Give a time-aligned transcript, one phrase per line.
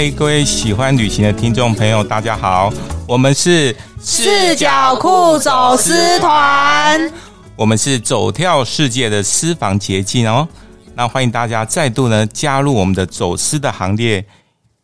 [0.00, 2.72] 嗨，各位喜欢旅行的听众朋友，大家好，
[3.06, 7.12] 我们是视角酷走私团，
[7.54, 10.48] 我们是走跳世界的私房捷径哦。
[10.94, 14.24] 那欢迎大家再度呢加入我们的走私的行列，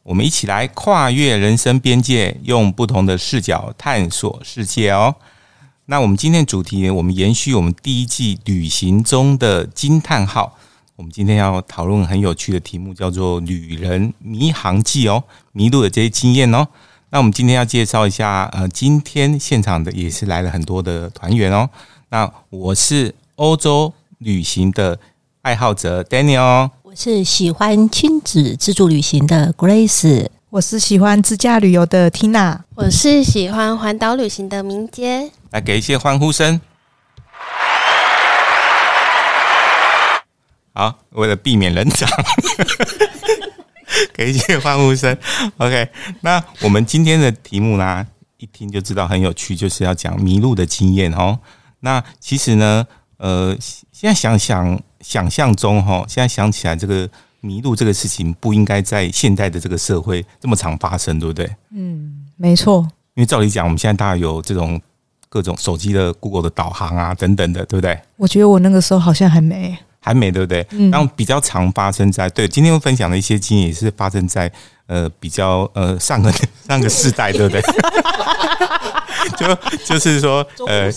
[0.03, 5.15] 我们一起来跨越人生边界，用不同的视角探索世界哦。
[5.87, 10.59] 那我们今天主题，我们延续我们第一季旅行中的惊叹号。
[10.97, 16.67] 我们今天要讨论很有趣的题目，叫做“旅人迷航记”哦，迷路的这些经验哦。
[17.11, 21.69] 那我们今天要介绍一下，呃，今天现场的也是来了很多的团员哦。
[22.09, 24.99] 那我是欧洲旅行的
[25.43, 35.31] 爱好者 Daniel，我是喜欢亲子自助旅行的 Grace，我是喜欢自驾旅游的 Tina，我是喜欢环岛旅行的明杰。
[35.51, 36.59] 来给一些欢呼声。
[40.77, 42.07] 好，为了避免冷场，
[44.13, 45.17] 给一些欢呼声。
[45.57, 45.89] OK，
[46.21, 51.39] 那我们今天的题目呢，一听就知道很有趣，就是要讲迷路的经验哦。
[51.81, 53.57] 那其实呢，呃，
[53.91, 57.09] 现在想想想象中哈，现在想起来，这个
[57.41, 61.51] 迷路这个事情不应该在现代的这个社会这么常发生，对不对？
[61.71, 62.87] 嗯，没错。
[63.15, 64.79] 因为照理讲，我们现在大家有这种
[65.31, 67.99] 各种手机的 Google 的导航啊，等等的，对不对？
[68.19, 69.75] 我觉得我那个时候好像还没。
[70.07, 70.65] 还没对不对？
[70.89, 74.49] 然后比较常发生在对，今天会分享的一些经验也是发生在
[74.87, 76.33] 呃比较呃上个
[76.69, 77.61] 上个世代，对不对？
[79.37, 80.89] 就就是说呃，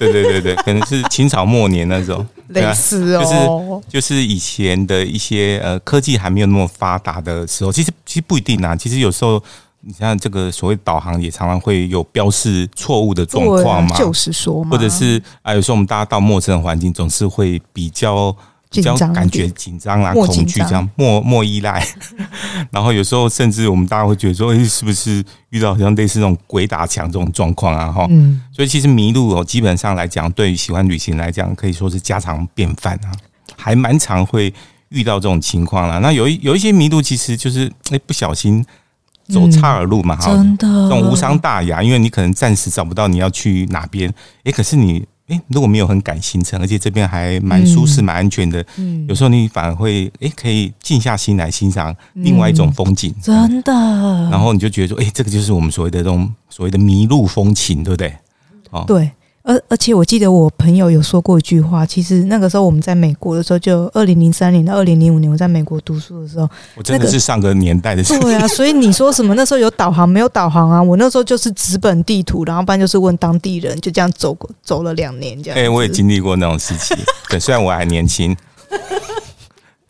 [0.00, 9.40] 对对对对，可能是清朝末年那种 类似哦，就是就是以前的一些呃科技还没有那么发达的时候，其实其实不一定啊，其实有时候
[9.82, 18.36] 你像这个所谓导航也常常会有标示错误的状况嘛，就是说嘛，或者是啊有时候我们大家到陌生的环境总是会比较。
[18.70, 21.86] 比较感觉紧张啦，恐惧这样，莫莫依赖。
[22.70, 27.90] 然后有时候甚至我们大家会觉得说，诶，是不是遇到好像类似那种鬼打墙这种状况啊？
[27.90, 28.42] 哈，嗯。
[28.52, 33.12] 所以其实迷路哦，基本上来讲，对于喜欢旅行来讲，可以说是家常便饭啊，
[33.56, 34.52] 还蛮常会
[34.88, 35.98] 遇到这种情况啦。
[35.98, 38.64] 那有一有一些迷路，其实就是诶不小心
[39.28, 44.12] 走岔了路嘛，哈，真的，这种无伤大雅，因为你可能暂时找不到你要去哪边，
[44.44, 45.06] 诶，可是你。
[45.28, 53.72] 诶，如果没有很赶行程，而且这边还蛮舒适、蛮安全的，嗯，有时候你反而会诶，可以静下心来欣赏另外一种风景，真的。
[54.30, 58.14] 然后你就觉得说，诶，这个就是我们所谓的这种所谓的迷路风情，对不对？
[58.70, 59.10] 哦，对。
[59.46, 68.20] 而而且我记得我朋友有说过一句话，其实那个时候我们在美国的时候，就二零零三年到二零零五年我在美国读书的时候，我真的是上个年代的时候。
[68.22, 70.82] 对啊， 所以你说什么那时候有导航没有导航啊？
[70.82, 75.58] 我那时候就是纸本地图，然后不然就是问当地人，就这样走过走了两年这样。
[75.58, 76.96] 哎，我也经历过那种事情，
[77.30, 78.36] 对，虽然我还年轻，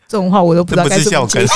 [0.07, 1.45] 这种话我都不知道该怎么接。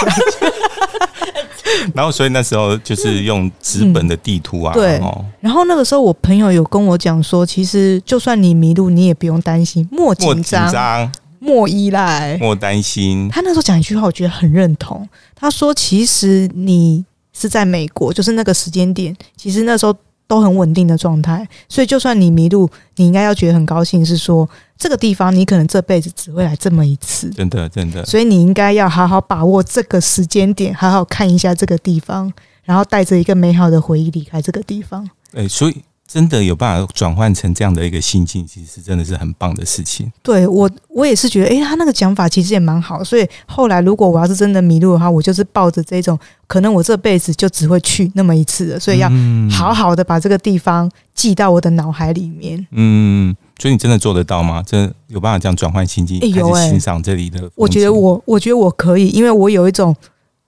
[1.96, 4.74] 然后，所以那时候就是用纸本的地图啊。
[4.74, 5.02] 嗯、对。
[5.40, 13.30] 然后那个时候，我朋友有跟我讲说，其实就算你迷路，你也不用担心，莫紧张，莫依赖，莫担心。
[13.32, 15.08] 他那时候讲一句话，我觉得很认同。
[15.36, 19.96] 他说：“其实你是在美国，就是那个时间点，其实那时候。”
[20.28, 24.50] 都很稳定的状态，所以就算你迷路，你应该要觉得很高兴，是说
[24.81, 28.03] 这个地方你可能这辈子只会来这么一次，真的真的。
[28.03, 32.34] 所以你应该要好好把握这个时间点，好好看一下这个地方，
[32.64, 35.08] 然后带着一个美好的回忆离开这个地方。
[35.34, 35.84] 哎，所以。
[36.14, 40.12] 真的有办法转换成这样的一个心境，其实真的是很棒的事情。
[40.22, 43.02] 对我，我也是觉得，诶、欸，他那个讲法其实也蛮好。
[43.02, 49.09] 所以后来，如果我要是真的迷路的话，我就是抱着这种，可能我这辈子就只会去那么一次的，所以要
[49.50, 52.68] 好好的把这个地方记到我的脑海里面。
[52.72, 54.64] 嗯，所以你真的做得到吗？
[54.66, 57.50] 真的有办法这样转换心境，欸、有欣赏这里的？
[57.54, 59.96] 我觉得我，我觉得我可以，因为我有一种。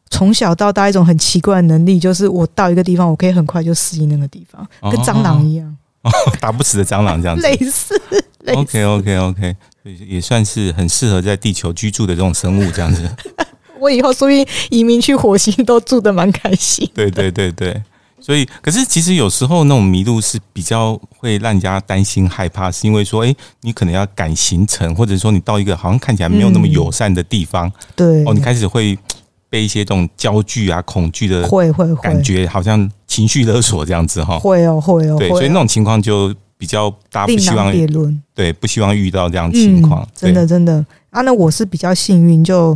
[0.09, 7.99] 从小到大一种很奇怪的能力，就是我到一个地方，我可以很快就适应那个地方，跟蟑螂一样， 哦，打不死的蟑螂这样子， 类似。
[8.41, 9.55] 类似 OK OK OK，
[10.07, 13.09] 也算是很适合在地球居住的这种生物这样子。
[13.81, 16.87] 我以后说不定移民去火星都住的蛮开心。
[16.93, 17.81] 对对对对，
[18.23, 28.97] 所以可是其实有时候那种迷路是比较会让人家担心害怕，是因为说，哎，你可能要赶行程，或者说你到一个好像看起来没有那么友善的地方，对，哦，你开始会。
[29.49, 34.39] 被一些这种焦距啊、恐惧的会会感觉，好像情绪勒索这样子哈。
[34.39, 35.15] 会哦，会哦。
[35.19, 37.71] 对，所以那种情况就比较大家不希望。
[38.33, 40.01] 对，不希望遇到这样情况。
[40.01, 42.75] 嗯，真的，真的啊，那我是比较幸运，就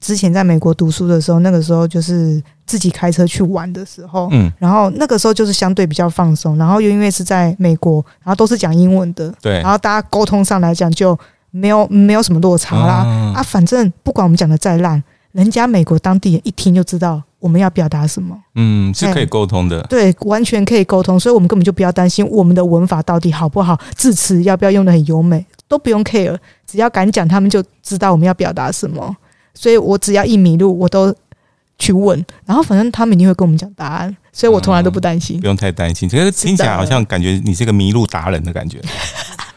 [0.00, 11.18] 之前在美国读书的时候，那个时候就是自己开车去玩的时候，嗯，然后那个时候就是相对比较放松，然后又因为是在美国，然后都是讲英文的，对，然后大家沟通上来讲就
[11.50, 13.32] 没有没有什么落差啦。
[13.34, 15.02] 啊，反正不管我们讲的再烂。
[15.32, 18.36] 人家美国当地人一听就知道我们要表达什么。
[18.54, 19.80] 嗯，是可以沟通的。
[19.82, 26.36] 对，完全可以沟通，所以我们根本就不要担心我们的文法到底好不好，字词要不要用的很优美，都不用 care，
[26.66, 29.14] 只要敢讲，他们就知道我们要表达什么。
[29.58, 31.12] 所以我只要一迷路，我都
[31.78, 36.08] 去问，然后反正他们一定会跟我们讲答案，所以我从来都不担心、嗯，不用太担心。
[36.08, 38.80] 这个听起来好像感觉你是个迷路达人的感觉。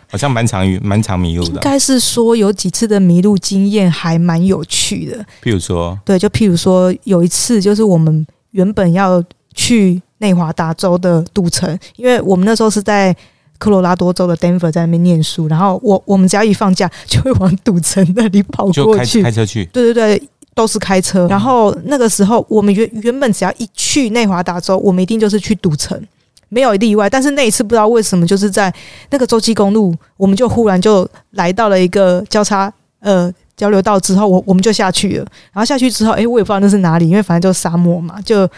[0.07, 5.25] 好像蛮常蛮常迷路的，应该是说有几次的迷路经验还蛮有趣的。
[5.42, 9.24] 譬如说，对，就譬如说有一次，就是我们原本要
[9.54, 13.15] 去内华达州的赌城，因为我们那时候是在
[13.62, 19.63] 科罗拉多州的 Denver 在那边念书，然后我我们只要一放假就会往赌城那里跑过去，开车去。
[19.66, 21.28] 对对对，都是开车。
[21.28, 26.02] 然后那个时候我们原原本只要一去内华达州，我们一定就是去赌城。
[26.50, 28.74] 没有例外，但是那一次不知道为什么，就是在
[29.12, 35.25] 那个洲际公路，我们就忽然就来到了一个交叉呃交流道之后，我我们就下去了。
[35.54, 38.50] 然后下去之后，诶，我也不知道那是哪里，因为反正就沙漠嘛，就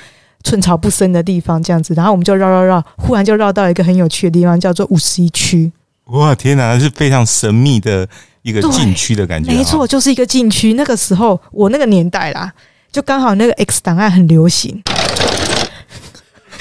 [0.44, 1.94] 寸草不生的地方这样子。
[1.94, 5.72] 然后我们就绕绕绕，忽然就绕到一个很有趣的地方，叫做五十一区。
[6.07, 8.07] 哇，天哪，是非常神秘的
[8.42, 9.51] 一个禁区的感觉。
[9.51, 10.74] 没错，就是一个禁区。
[10.74, 12.51] 那个时候我那个年代啦，
[12.92, 14.84] 就刚好那个 X 档案很流行。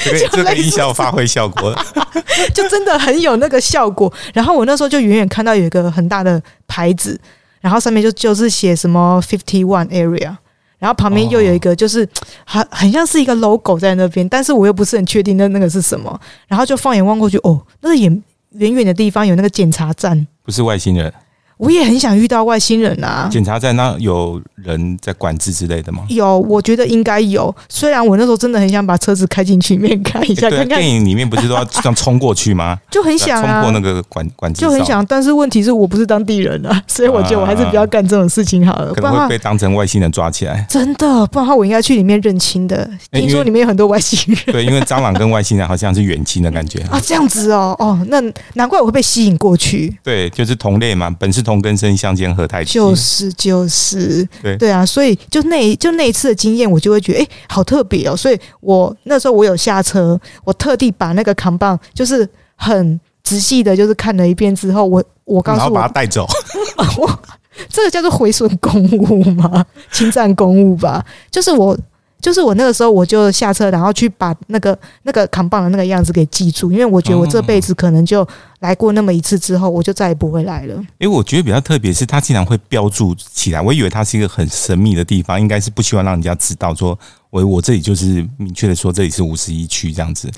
[0.05, 1.75] 这个 这个音效发挥效果，
[2.55, 4.12] 就真的很有那个效果。
[4.32, 7.20] 然后我那时候就远远看到有一个很大的牌子，
[7.61, 10.37] 然后上面就就是写什么 Fifty One Area，
[10.82, 12.06] 然后旁边又有一个就是
[12.44, 16.20] 很很像是一个 logo 在那边，但是我又不是很确定那那个是什么。
[16.49, 18.23] 然后就放眼望过去，哦，那个远
[18.55, 21.14] 远远的地方有那个检查站，不是外星人。
[21.62, 23.29] 我也很想遇到外星人啊！
[23.31, 26.03] 检查站那有人在管制之类的吗？
[26.09, 27.55] 有，我觉得应该有。
[27.69, 30.70] 虽然我那时候真的很想把车子开进去里面看一下，看看。
[30.70, 32.76] 电影里面不是都要这样冲过去吗？
[32.91, 35.06] 就很想冲过那个管管制，就很想。
[35.06, 40.67] 但是问题是我不是当地人啊，所以我觉得我还是不要干这种事情好了，可能会被当成外星人抓起来。
[40.69, 42.91] 真的，不然的话我应该去里面认亲的。
[43.12, 44.53] 听说里面有很多外星人。
[44.53, 47.00] 对，因为蟑螂跟外星人好像是远亲的感觉啊。
[47.00, 48.20] 这样子哦，哦，那
[48.55, 49.97] 难怪我会被吸引过去。
[50.03, 52.75] 对，就是同类嘛，本是同根生，相煎何太急。
[52.75, 58.16] 就是就是，对对啊，所以就那就那一次的经验，我就会觉得哎、欸，好特别哦。
[58.16, 66.26] 所以我那时候我有下车，我特地把那个扛棒就是很仔细的，就是看了一遍之后，我我告诉我，然后把它带走。
[66.99, 67.20] 我
[67.69, 69.66] 这个叫做毁损公物吗？
[69.90, 71.04] 侵占公物吧？
[71.31, 71.76] 就是我。
[72.22, 78.25] 就是我那个时候，我就下车，然后去把那个那个扛棒的那个样子给记住，因为我觉得我这辈子可能就
[78.62, 80.75] 来过那么一次之后，我就再也不会来了。
[80.99, 86.99] 因为我觉得比较特别是，它竟然会标注起来，我以为它是一个很神秘的地方，应该是不希望让人家知道说，
[87.31, 90.31] 我我这里就是明确的说这里是五十一区这样子。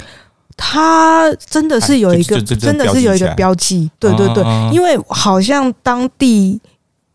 [0.56, 4.42] 它真的是有一个，真的是有一个标记，对对对，
[4.72, 6.60] 因为好像当地。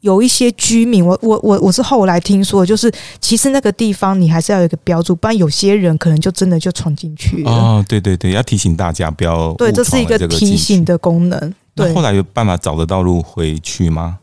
[0.02, 7.52] 有一些居民，我我我我是后来听说，就是其实那个地方你还是要有一个标注，不然有些人可能就真的就闯进去了。
[7.52, 9.54] 哦，对对对，要提醒大家不要。
[9.56, 11.54] 对，这是一个提醒的功能。
[11.76, 14.20] 对，后来有办法找得到路回去吗？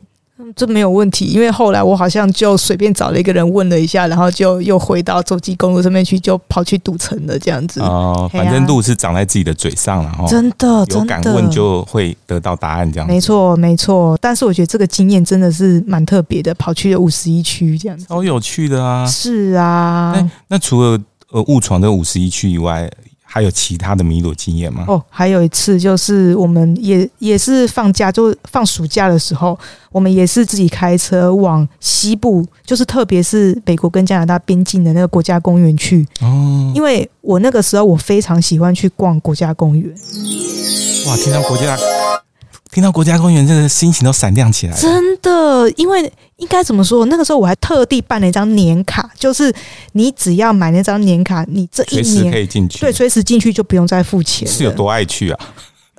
[0.54, 7.80] 这没有问题，因为后来我好像就随便找了一个人问了一下，然后就又回到洲际公路上面去，就跑去赌城了这样子。
[7.80, 13.12] 哦，反正路是长在自己的嘴上，然后真的有敢问就会得到答案这样子。
[13.12, 19.06] 没错没错，但是我觉得这个经验真的是蛮特别的，跑去了五十一区这样子，超有趣的啊！
[19.06, 21.00] 是啊，那，那除了
[21.30, 22.90] 呃误闯这五十一区以外。
[23.28, 24.84] 还有其他的迷路经验吗？
[24.86, 29.58] 哦，还有一次就是我们也也是放假，就放暑假的时候，
[29.90, 36.06] 我们也是自己开车往西部，就是特别是美国跟加拿大边境的那个国家公园去。
[36.20, 39.92] 哦，因为我那个时候我非常喜欢去逛国家公园。
[41.06, 41.76] 哇，听到国家。
[42.76, 44.76] 听到国家公园，真的心情都闪亮起来。
[44.76, 44.92] 真
[45.22, 47.06] 的，因为应该怎么说？
[47.06, 49.50] 那个时候我还特地办了一张年卡，就是
[49.92, 52.78] 你只要买那张年卡，你这一年可以进去。
[52.78, 54.46] 对，随时进去就不用再付钱。
[54.46, 55.40] 是有多爱去啊？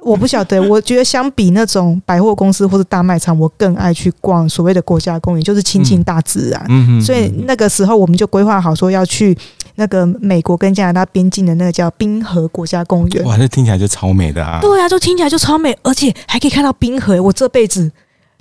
[0.03, 0.61] 我不晓得。
[0.61, 6.63] 我觉得相比那种百货公司或者大卖场，我更爱去逛所谓的国家公园，就是亲近大自然。
[6.69, 7.01] 嗯嗯。
[7.01, 9.35] 所以那个时候我们就规划好说要去。
[9.79, 14.59] 那个美国跟加拿大边境的那个叫冰河国家公园，哇，这听起来就超美的啊！
[14.59, 17.21] 对啊，就听起来就超美，而且还可以看到冰河。
[17.21, 17.91] 我这辈子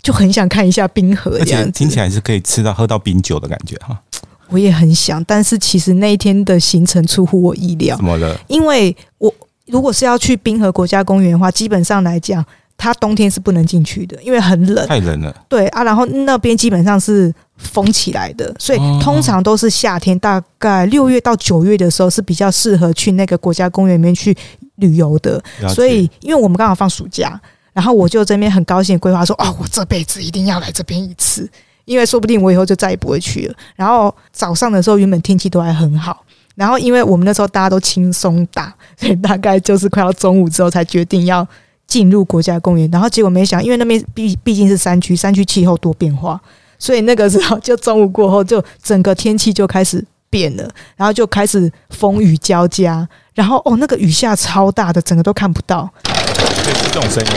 [0.00, 4.00] 就很想看一下冰河，而且听起来是可以吃到喝到冰酒的感觉哈。
[4.49, 7.97] 我也很想，但是其实那一天的行程出乎我意料。
[7.97, 8.35] 怎么了？
[8.47, 9.31] 因为我
[9.66, 12.43] 如果是要去冰河国家公园的话，基本上来讲，
[12.76, 15.35] 它冬天是不能进去的，因为很冷，太冷了。
[15.49, 17.33] 对啊，然后那边基本上是。
[17.59, 24.37] 封起来的，所以通常都是夏天，大概六月到九月的时候是比较适合去那个国家公园里面去
[24.75, 25.42] 旅游的。
[25.66, 27.40] 所以，因为我们刚好放暑假，
[27.73, 31.49] 然后我就这边很高兴规划说：“哦，我这辈子一定要来这边一次。”
[31.87, 33.54] 因为说不定我以后就再也不会去了。
[33.75, 36.23] 然后早上的时候，原本天气都还很好，
[36.56, 41.49] 然后因为我们那时候大家都轻松打，所以大概就是快要中午之后才决定要
[41.87, 42.90] 进入国家公园。
[42.90, 46.40] 然后结果没想，因为那边毕毕竟是山区，山区气候多变化，
[46.78, 55.88] 所以那个时候就中午过后，就整个天气就开始变了，然后就开始风雨交加，然后哦，那个雨下超大的，整个都看不到。
[56.02, 57.31] 对，是这种声音。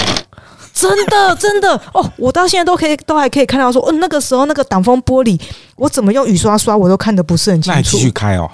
[0.71, 2.09] 真的，真的哦！
[2.15, 5.37] 我到现在都可以，都还可以看到说，哦，那个时候那个挡风玻璃，
[5.75, 7.77] 我怎么用雨刷刷，我都看得不是很清楚。
[7.77, 8.49] 那继续开哦，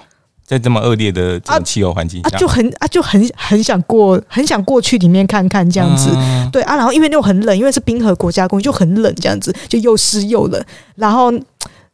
[0.45, 6.09] 在这么恶劣的这种气候环境下，啊啊、就很啊，就很很想过，很想过去里面看看这样子。
[6.15, 10.63] 嗯、对啊，然后因为又很冷，因为是冰河国家公园，就很冷这样子，就又湿又冷，
[10.95, 11.33] 然后。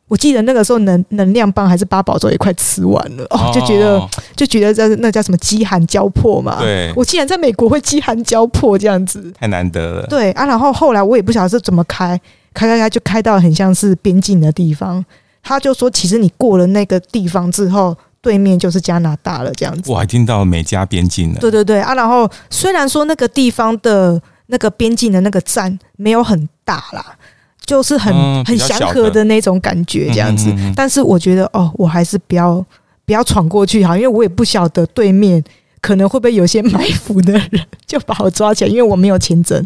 [0.08, 6.60] 我记得那个时候能能量棒还是八宝粥也快吃完了哦，就觉得就觉得在那叫什么饥寒交迫嘛。
[6.60, 10.08] 对，我竟然在美国会饥寒交迫这样子，太难得了。
[10.08, 12.20] 对啊，然后后来我也不晓得是怎么开，
[12.54, 15.02] 开开开就开到很像是边境的地方。
[15.42, 19.92] 他就说，其实你过了那个地方之后，对面就是加拿大了这样子。
[19.92, 21.40] 我还听到美加边境了。
[21.40, 27.18] 对对对啊，然后虽然说那个地方的那个边境的那个站没有很大啦。
[27.64, 28.14] 就是很
[28.44, 30.54] 很祥和的那种感觉，这样子。
[30.76, 32.66] 但是我觉得哦，我还是不要
[33.06, 35.42] 不要闯过去哈，因为我也不晓得对面
[35.80, 39.66] 可能会不会有些埋伏的人就把我抓起来，因为我没有签证。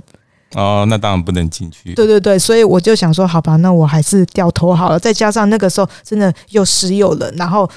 [0.54, 1.96] 哦，那当然不能进去。
[1.96, 5.00] 对对对，所以我就想说，好吧，那我还是掉头好了。
[5.00, 7.68] 再加上那个时候真的又湿又冷，然后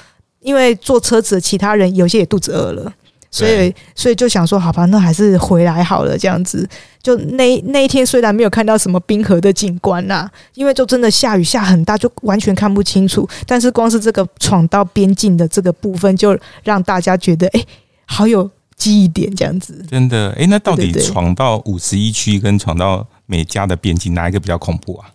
[0.41, 2.93] 因为坐车子的其他人有些也肚子饿了。
[3.31, 6.17] 所以，所以就想说，好吧，那还是回来好了。
[6.17, 6.67] 这样子，
[6.99, 13.29] 就那那一天虽然没有看到什么冰河的景观呐，因为就真的下雨下很大，就完全看不清楚。
[13.45, 17.63] 但是光是这个闯到边境的这个部分，就让大家觉得，哎，
[18.05, 19.85] 好有记忆点这样子。
[19.87, 25.05] 真的，哎，那到底闯到五十一区跟闯到美加的边境，哪一个比较恐怖啊？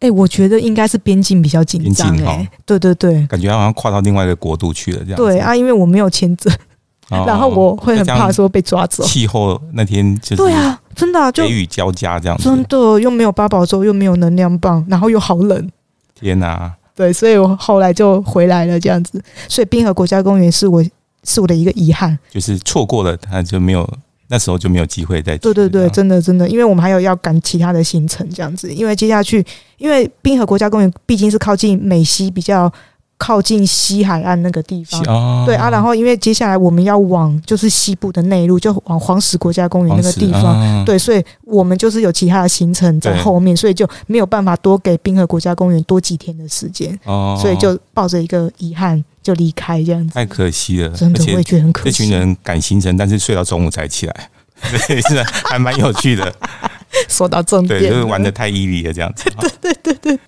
[0.00, 2.16] 哎，我觉得应该是边境比较紧张。
[2.24, 5.16] 哎，对对对，感觉好像跨到另外一个国度去了这样。
[5.16, 6.52] 对啊，因为我没有签证。
[7.08, 9.04] 然后我会很怕说被抓走。
[9.04, 15.70] 气候那天就是对啊，真的就雷雨交加这样子，真的又没有八宝粥，又没有能量棒，然后又好冷。
[16.18, 16.72] 天哪！
[16.96, 19.22] 对，所以我后来就回来了这样子。
[19.48, 20.84] 所以冰河国家公园是我
[21.22, 23.88] 是我的一个遗憾，就是错过了，他就没有
[24.28, 25.36] 那时候就没有机会再。
[25.38, 28.72] 对对对，真的真的，因为我们还有要赶其他的行程这样子。
[28.72, 29.44] 因为接下去，
[29.78, 32.72] 因为滨河国家公园毕竟是靠近美西比较。
[33.18, 51.90] 靠近西海岸那个地方，哦、对啊，然后因为接下来我们要往就是西部的内陆，就往黄石国家公园那个地方，哦、对，所以我们就是有其他的行程在后面，所以就没有办法多给滨河国家公园多几天的时间，哦、所以就抱着一个遗憾就离开这样子，太可惜了，真的我也觉得很可惜。
[51.90, 54.30] 这群人赶行程，但是睡到中午才起来，
[54.86, 56.32] 对，是还蛮有趣的。
[57.08, 60.18] 说到重点，对，就是玩的太 easy 了，这样子， 对对对对。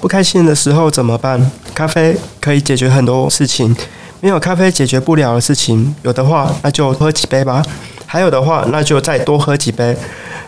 [0.00, 1.50] 不开心的时候怎么办？
[1.74, 3.74] 咖啡可以解决很多事情，
[4.20, 7.66] 没有咖啡解决不了的事情，有的话那就喝几杯吧，
[8.12, 9.96] 还有的话那就再多喝几杯。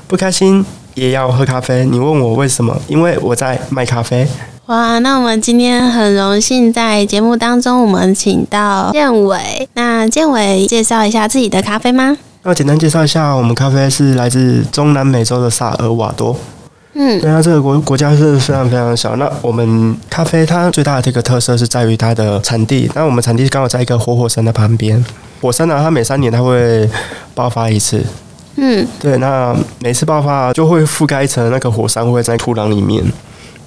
[0.08, 1.86] 不开心也要喝咖啡。
[1.86, 2.76] 你问我为什么？
[2.88, 4.26] 因为我在卖咖啡。
[4.66, 9.68] 哇，那我们今天很荣幸在节目当中，我们请到建伟。
[9.74, 12.18] 那建伟介绍一下自己的咖啡吗？
[12.42, 16.36] 那简单介绍一下，我们咖啡是来自中南美洲的萨尔瓦多。
[16.94, 19.16] 嗯，对啊，这个国国家是非常非常小。
[19.16, 22.90] 那我们咖啡它最大的这个特色是在于它的产地。
[22.94, 25.02] 那我们产地刚好在一个活火山的旁边。
[25.40, 26.88] 火山呢，它每三年它会
[27.34, 28.04] 爆发一次。
[28.56, 33.02] 嗯，对，那每次爆发就会覆盖一层那个火山灰在土壤里面。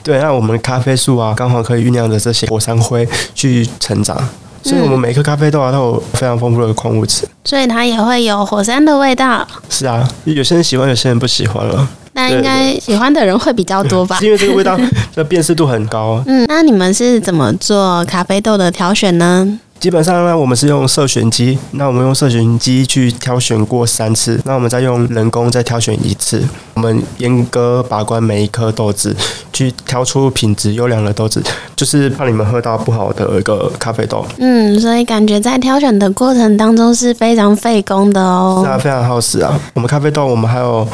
[0.04, 4.16] 对，那我们咖啡树啊，刚好可以酝酿着这些火山灰去成长。
[4.62, 7.28] 所以我们每一颗咖啡豆啊都有非常丰富的矿物质。
[7.44, 9.48] 所以它也会有火山的味道。
[9.68, 11.88] 是啊，有些人喜欢，有些人不喜欢了。
[12.16, 14.18] 那应该喜欢的人会比较多吧？
[14.20, 14.80] 是因为这个味道
[15.14, 16.24] 的辨识度很高。
[16.26, 19.60] 嗯，那你们是怎么做咖啡豆的挑选呢？
[19.78, 21.60] 基本上呢，我们是用色选机。
[21.72, 26.42] 那我们用色选机去挑选过三次，那我们再用人工再挑选一次。
[26.76, 29.14] 我们严格把关每一颗豆子，
[29.52, 31.44] 去挑出品质优良的豆子，
[31.76, 34.26] 就是怕你们喝到不好的一个咖啡豆。
[34.38, 38.62] 嗯，所以感觉在挑选的过程当中是非常费工的哦。
[38.64, 39.60] 是啊，非常耗时啊。
[39.74, 40.88] 我们咖啡豆，我们还有。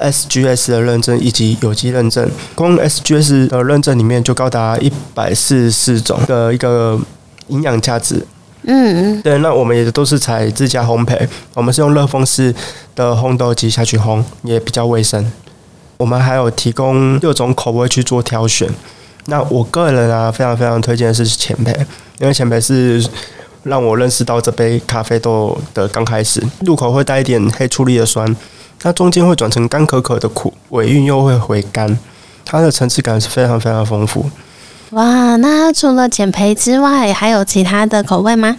[0.00, 6.98] SGS 的认证以及有机认证，光 SGS 的认证里面就高达一百四十四种的一个
[7.48, 8.26] 营养价值。
[8.66, 12.54] 嗯，对，那我们也都是采自家烘焙，我们是用热风式
[12.94, 15.30] 的烘豆机下去烘，也比较卫生。
[15.98, 18.68] 我们还有提供六种口味去做挑选。
[19.26, 21.74] 那我个人啊，非常非常推荐的是浅焙，
[22.18, 23.06] 因为浅焙是
[23.62, 28.26] 让我认识到这杯咖啡豆的刚开始，入口会带一点黑醋栗的酸，
[28.84, 31.98] 它中间会转成甘可可的苦，尾韵又会回甘，
[32.44, 34.26] 它的层次感是非常非常丰富。
[34.90, 38.58] 哇，那除了浅焙之外，还有其他的口味吗？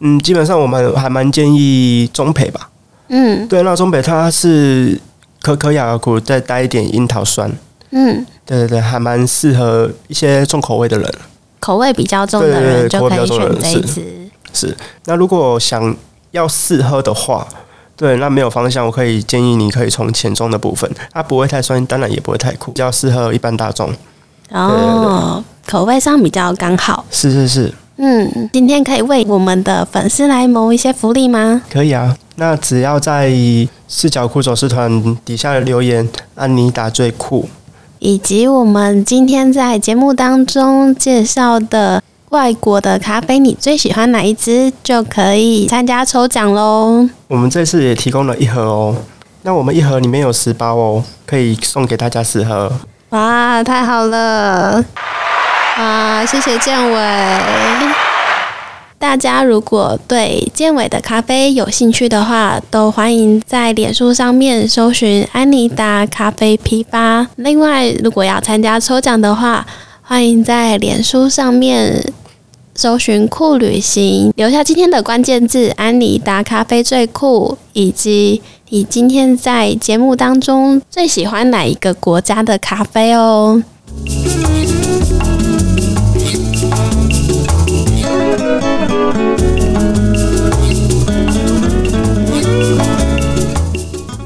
[0.00, 2.68] 嗯，基本上我们还蛮建议中培吧。
[3.10, 5.00] 嗯，对，那中培它是
[5.40, 7.48] 可可雅苦，再带一点樱桃酸。
[7.92, 11.14] 嗯，对对对，还蛮适合一些重口味的人。
[11.60, 14.28] 口味比较重的人就可以选这一支。
[14.52, 15.96] 是，那如果想
[16.32, 17.46] 要试喝的话，
[17.96, 23.90] 对，那没有方向，我可以建议你可以从浅中的部分，它不会太酸，当然也不会太苦，比较适合一般大众。
[24.50, 27.04] 哦，口味上比较刚好。
[27.10, 27.72] 是是是。
[27.96, 31.62] 嗯，今天可以为我们的粉丝来谋一些福利吗？
[31.70, 33.32] 可以啊，那只要在
[33.86, 37.48] 四角裤走私团底下留言“安妮达最酷”。
[38.00, 42.02] 以及我们今天在节目当中介绍的
[42.34, 47.08] 外国的咖啡，你最喜欢哪一支就可以参加抽奖喽。
[47.28, 48.96] 我们这次也提供了一盒哦，
[49.42, 52.72] 那我们一盒里面有十包哦，可以送给大家十盒。
[53.10, 54.84] 哇，太好了！
[55.78, 56.98] 哇，谢谢建伟。
[58.98, 67.24] 大家如果对建伟的咖啡有兴趣的话，都欢迎在脸书上面搜寻安妮达咖啡批发。
[67.36, 69.64] 另外，如果要参加抽奖的话，
[70.02, 72.12] 欢迎在脸书上面
[72.76, 83.62] 搜寻酷旅行，留下今天的关键字“安妮达咖啡最酷”，以及你今天在节目当中最喜欢哪一个国家的咖啡哦。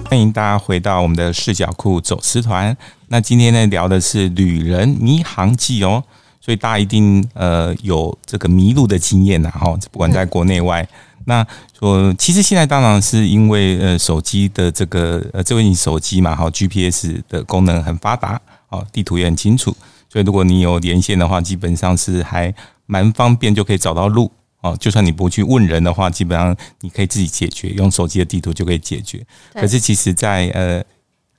[0.09, 2.75] 欢迎大家回到我们的视角酷走私团。
[3.09, 6.03] 那今天呢，聊的是旅人迷航记哦，
[6.49, 10.89] 所以大家一定呃有这个迷路的经验呐，哈，不管在国内外。
[11.27, 11.47] 那
[11.79, 19.77] 说其实现在当然是因为呃手机的这个呃智慧型手机嘛，哈，GPS 的功能很发达，哦，地图也很清楚，
[20.09, 22.55] 所以如果你有连线的话，基本上是还
[22.87, 24.33] 蛮方便，就可以找到路。
[24.63, 29.23] 哦，就算你不去问人的话，基本上你可以自己解决，用手机的地图就可以解决。
[29.53, 30.85] 可是其实在，在呃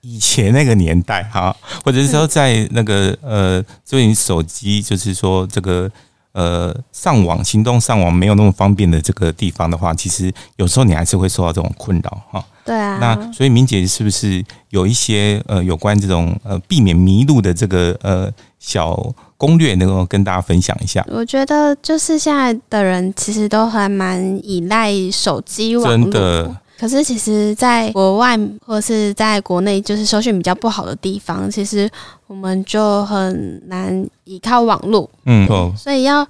[0.02, 5.90] 以前那个年代，哈，或者是说在那个呃，所以手机就是说这个
[6.34, 12.46] 呃上网、行动上网没有那么方便的这个地方的话，其实有时候你还是会受到这种困扰，哈。
[12.66, 12.98] 对啊。
[13.02, 19.14] 那所以明姐是不是有一些呃有关这种呃避免迷路的这个呃小？
[19.40, 21.02] 攻略能够跟大家分享一下。
[21.08, 26.58] 我觉得就是现在的人其实都还蛮依赖手机网络，真的。
[26.80, 31.90] 可是其实，在国外或是在国内，就是收讯比较不好的地方，其实
[32.26, 35.10] 我们就很难依靠网络。
[35.26, 36.26] 嗯，所以要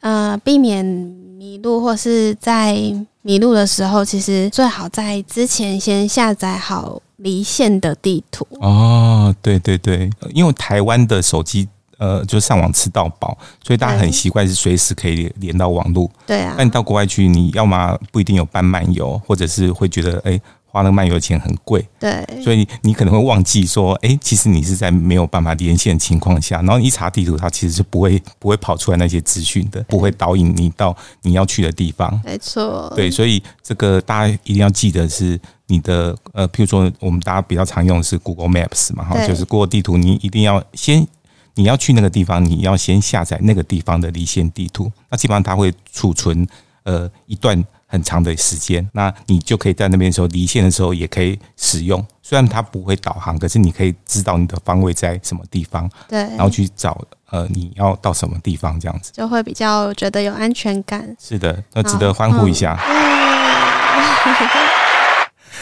[0.00, 2.78] 呃避免迷路，或是在
[3.22, 8.46] 迷路的时候，其实最好在之前先下载好离线的地图。
[8.60, 11.68] 哦，对对对，因为台湾的手机。
[12.02, 16.10] 呃，就上网吃到饱，所以大家很习惯是随时可以连到网络。
[16.26, 21.86] 对啊，那你到国外去，你要么不一定有办漫游，或者是会觉得哎、欸，花那个漫游钱很贵。
[22.00, 32.20] 对，所以你可能会忘记说，哎、欸，其实你是在没有办法连线的情况下，然后你一查地图，它其实是不会不会跑出来那些资讯的，不会导引你到你要去的地方。
[32.24, 32.92] 没错。
[32.96, 41.06] 对，所以这个大家一定要记得是你的呃，譬如说我们大家比较常用的是 Google Maps 嘛，哈，就是 Google 地图，你一定要先。
[41.54, 44.90] 你要去那个地方，你要先下载那个地方的离线地图。
[45.10, 46.46] 那基本上它会储存
[46.84, 52.04] 呃一段很长的时间，那你就可以在那边的时候离线的时候也可以使用。
[52.22, 56.98] 虽然它不会导航，可是你可以知道你的方位在什么地方，对，然后去找
[57.30, 61.14] 呃你要到什么地方，这样子就会比较觉得有安全感。
[61.20, 62.80] 是的，那值得欢呼一下。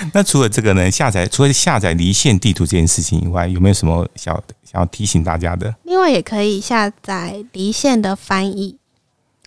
[0.15, 0.91] 那除了这个呢？
[0.91, 4.35] 下载除了下载离线地图这件事情以外，有没有什么想
[4.65, 5.75] 想要提醒大家的？
[5.85, 8.77] 另外，也可以下载离线的翻译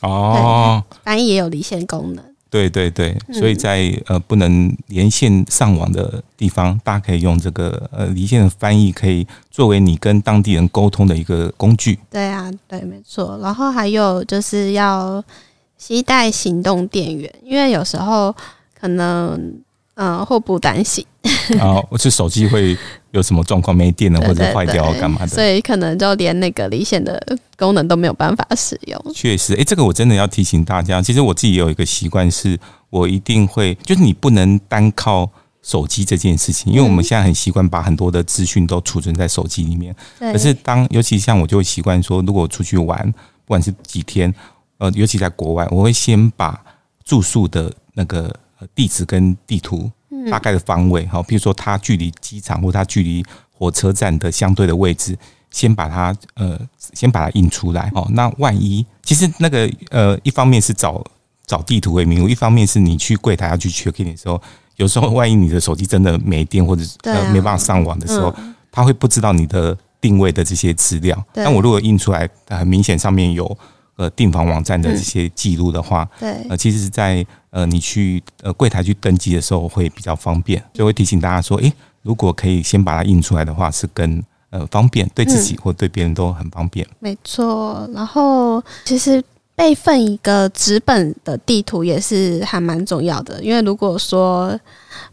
[0.02, 2.24] 哦，翻译也有离线功能。
[2.50, 11.98] 对对对，所以在呃不能连线上网的地方，大家可以用这个呃离线的翻译，可以作为你跟当地人沟通的一个工具。
[12.12, 13.40] 对啊，对，没错。
[13.42, 15.24] 然后还有就是要
[15.78, 18.36] 携带行动电源，因为有时候
[18.80, 19.62] 可能。
[19.96, 21.06] 嗯，祸不单行。
[21.58, 22.78] 然后我这手机会
[23.12, 27.22] 有什么状况，没电了或者坏掉干嘛的，所以可能就连那个离线的
[27.58, 29.14] 功能都没有办法使用。
[29.14, 31.02] 确实，哎，这个我真的要提醒大家。
[31.02, 32.58] 其实我自己也有一个习惯，是
[32.90, 35.30] 我一定会，就是你不能单靠
[35.62, 39.96] 手机这件事情，因为我们现在很习惯把很多的资讯都储存在手机里面。
[40.20, 44.34] 可是当尤其像我就会习惯说，如果我出去玩，不管是几天。
[44.80, 46.60] 呃，尤其在国外，我会先把
[47.06, 48.36] 住宿的那个
[48.76, 49.90] 地址跟地图
[50.30, 55.18] 大概的方位，好，比如说它距离机场或它距离火车站的相对的位置，
[55.52, 56.60] 先把它呃，
[56.94, 57.92] 先把它印出来。
[57.94, 61.04] 哦，那万一其实那个呃，一方面是找
[61.46, 64.42] 找地图为迷路，一方面是你去柜台要去 check in 的时候，
[64.78, 68.34] 有时候万一你的手机真的没电或者呃没办法上网的时候，
[68.72, 71.26] 他会不知道你的定位的这些资料。
[71.34, 73.58] 但我如果印出来，很明显上面有。
[73.96, 86.84] 呃，订房网站的这些记录的话，嗯、对，呃，其实是在呃，你去呃柜台去登记的时候会比较方便，就会提醒大家说，诶，如果可以先把它印出来的话，是更呃方便，对自己或对别人都很方便。
[86.88, 94.60] 嗯、没错，然后其实备份一个纸本的地图也是还蛮重要的，因为如果说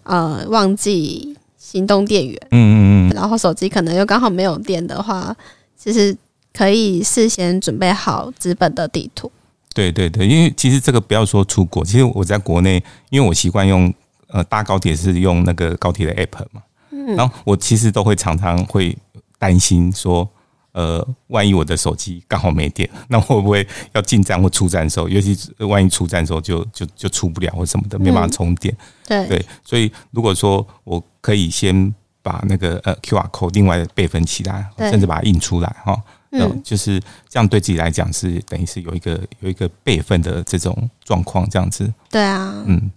[0.05, 5.37] 呃忘记行动电源，嗯嗯嗯，然后手机可能又刚好没有电的话，
[5.77, 6.17] 其实。
[6.61, 9.33] 可以事先准备好纸本的地图。
[9.73, 13.91] 对对对，因为其实这个不要说出国，其实我在国内，因为我习惯用
[14.27, 18.95] 呃搭高铁是用那个高铁的 app 嘛，嗯，然后我其实都会常常会
[19.39, 20.29] 担心说，
[20.73, 28.77] 呃，万一我的手机刚好没电，那会不会要进站或出站的时候，尤其是万一出站的时候就就就出不了或什么的，没办法充电。
[29.09, 35.97] 对对，所以如果说我可以先把那个呃 QR code 另外备份起来，甚至把它印出来哈。
[36.33, 41.93] 嗯，就是这样，对自己来讲是等于是有一个有一个备份的这种状况，这样子。
[42.09, 42.91] 对啊，嗯，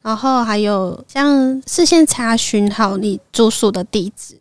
[0.00, 4.40] 然后还有像事先查询好你住宿的地址，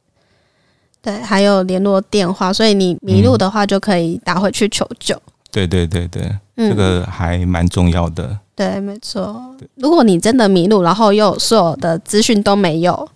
[1.02, 5.14] 对，还有联络电话，所以你迷路的话就可以打回去求救。
[5.16, 8.28] 嗯、对对对对，这个还蛮重要的。
[8.28, 9.56] 嗯、对，没错。
[9.76, 13.10] 如果你真的迷路，然后又所有的资讯都没有，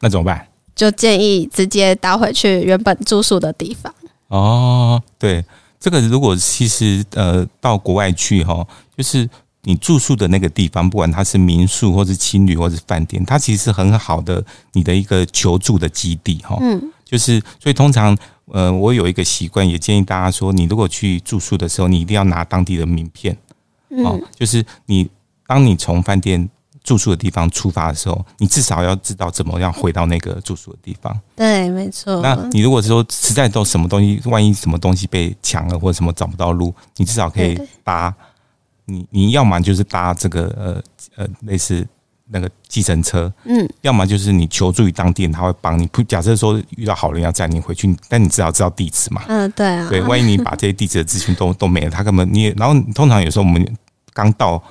[0.00, 0.46] 那怎么办？
[0.74, 3.92] 就建议直接打回去原本住宿的地方。
[4.28, 5.44] 哦，对，
[5.80, 9.28] 这个如果其实呃到国外去哈，就是
[9.62, 16.56] 你住宿的那个地方，不管它是民宿或是青旅或是饭店，它其实是很好的你的一个求助的基地哈。
[16.60, 23.36] 嗯，就是所以通常呃我有一个习惯，也建议大家说，你如果去住宿的时候，你一定要拿当地的名片，
[24.04, 25.08] 哦，就是你
[25.46, 26.48] 当你从饭店。
[26.84, 31.14] 住宿的地方出发的时候，你至少要知道怎么样回到那个住宿的地方。
[31.36, 32.22] 对，没错。
[32.22, 38.14] 那你如果是说实在都什么东西，万一什么东西被抢了或者什么找不到路，你至少可以搭
[38.86, 40.82] 你你要么就是搭这个呃
[41.16, 41.86] 呃类似
[42.26, 45.86] 那个计程车，嗯，要么就是你求助于当地人，他会帮你。
[45.88, 49.22] 不假设说遇到好人要载你回去，但你至少知道地址嘛。
[49.28, 49.86] 嗯，对啊。
[49.90, 53.76] 对，万一你把这些地址的资讯都都没了，他根本你也然后通常有时候我们
[54.14, 54.62] 刚到。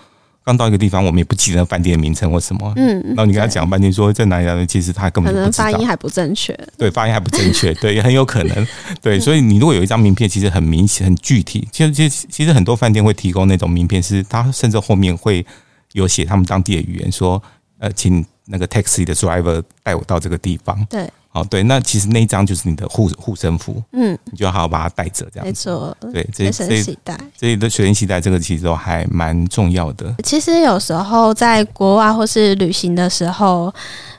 [0.48, 2.72] 刚到一个地方，我们也不记得饭店的名称或什么。
[2.78, 4.66] 嗯，然后你跟他讲半天说在哪里哪里？
[4.66, 5.64] 其实他根本就不知道。
[5.66, 6.58] 可能发音还不正确。
[6.78, 8.68] 对，发音还不正确， 对，也很有可能。
[9.02, 11.68] 对，所以你如果有一张名片，其实很明显、很具体。
[11.70, 15.46] 其实，其实，其实很多饭店会提供那种名片，是他甚至后面会
[15.92, 17.44] 有写他们当地的语言，说
[17.80, 20.86] 呃，请那个 taxi 的 driver 带我到这个地方。
[20.90, 21.10] 对。
[21.40, 25.96] 哦，对，那其实那一张就是你的护护身符，嗯，你就要好好把它带着，这样没错。
[26.12, 30.14] 对，随身携带，这里的随身携带这个其实都还蛮重要的。
[30.24, 33.74] 其实有时候在国外或是旅行的时候，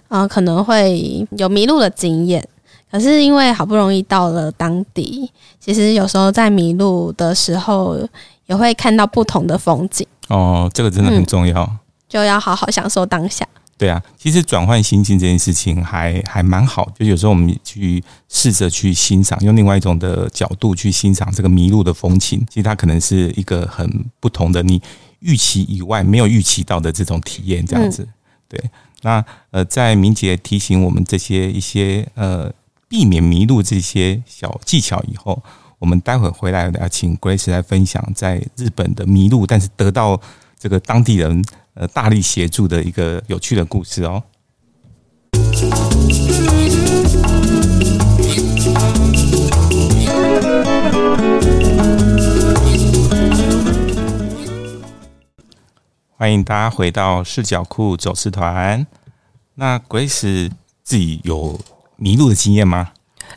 [0.09, 2.46] 嗯、呃，可能会有迷路的经验。
[2.90, 7.98] 可是因为好不容易到了当地，其实有时候在迷路的时候
[8.46, 10.07] 也会看到不同的风景。
[10.28, 11.78] 哦，这个真的很重要，嗯、
[12.09, 13.46] 就要好好享受当下。
[13.79, 22.45] 对啊，其实转换心境这件事情还还蛮好，就有时候我们去试着去欣赏，用另外一种的角度去欣赏这个迷路的风情。
[22.51, 23.88] 其实它可能是一个很
[24.19, 24.83] 不同的，你
[25.21, 28.09] 预期以外没有预期到的这种体验，这样子。
[28.49, 28.61] 对，
[29.03, 32.53] 那呃，在明姐提醒我们这些一些呃
[32.88, 35.41] 避免迷路这些小技巧以后，
[35.79, 40.21] 我们待会回来要请 Grace 来分享在日本的迷路，但是得到
[40.59, 41.45] 这个当地人。
[41.79, 44.21] 呃，大力协助的一个有趣的故事哦。
[56.17, 58.85] 欢迎大家回到视角库走私团。
[59.55, 60.51] 那 Grace
[60.83, 61.61] 自己有
[61.95, 62.91] 迷路的经验吗？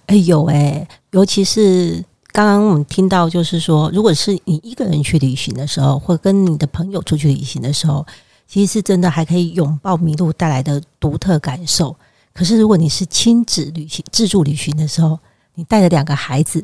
[0.08, 8.04] 哎，有哎，尤其是刚刚我们听到，就是说，如果是你一个人去旅行的时候，或跟你的朋友出去旅行的时候。
[8.52, 11.96] 其实是真的，还可以拥抱迷路带来的独特感受。
[12.34, 15.18] 可是如果你是亲子旅行、自助旅行的时候，
[15.56, 16.60] 你带着两个孩子，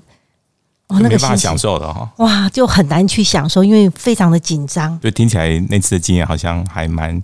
[0.87, 4.99] 哦，那个没办法享受的哈，哇，就很难去享受，因为非常的紧张。
[4.99, 7.21] 就听起来那次的经验好像还蛮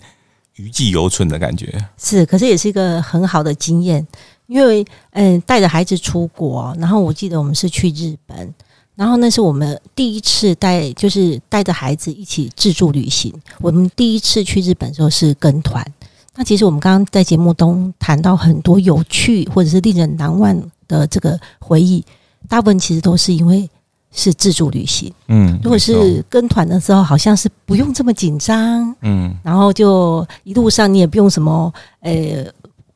[0.55, 1.73] 余悸犹存的感觉。
[1.97, 4.07] 是，可是也是一个很好的经验，
[4.47, 8.53] 因为嗯，带着孩子出国，然后我记得我们是去日本，
[8.95, 13.33] 然后那是我们第一次带，就是带着孩子一起自助旅行。
[13.59, 15.85] 我们第一次去日本的时候是跟团。
[16.35, 20.55] 那其实我们刚刚在节目中谈到很多有趣或者是令人难忘
[20.87, 22.03] 的这个回忆，
[22.47, 23.69] 大部分其实都是因为
[24.11, 25.11] 是自助旅行。
[25.27, 28.95] 嗯，如果是跟团的时候，好像是不用这么紧张。
[29.01, 32.45] 嗯，然后就一路上你也不用什么，呃，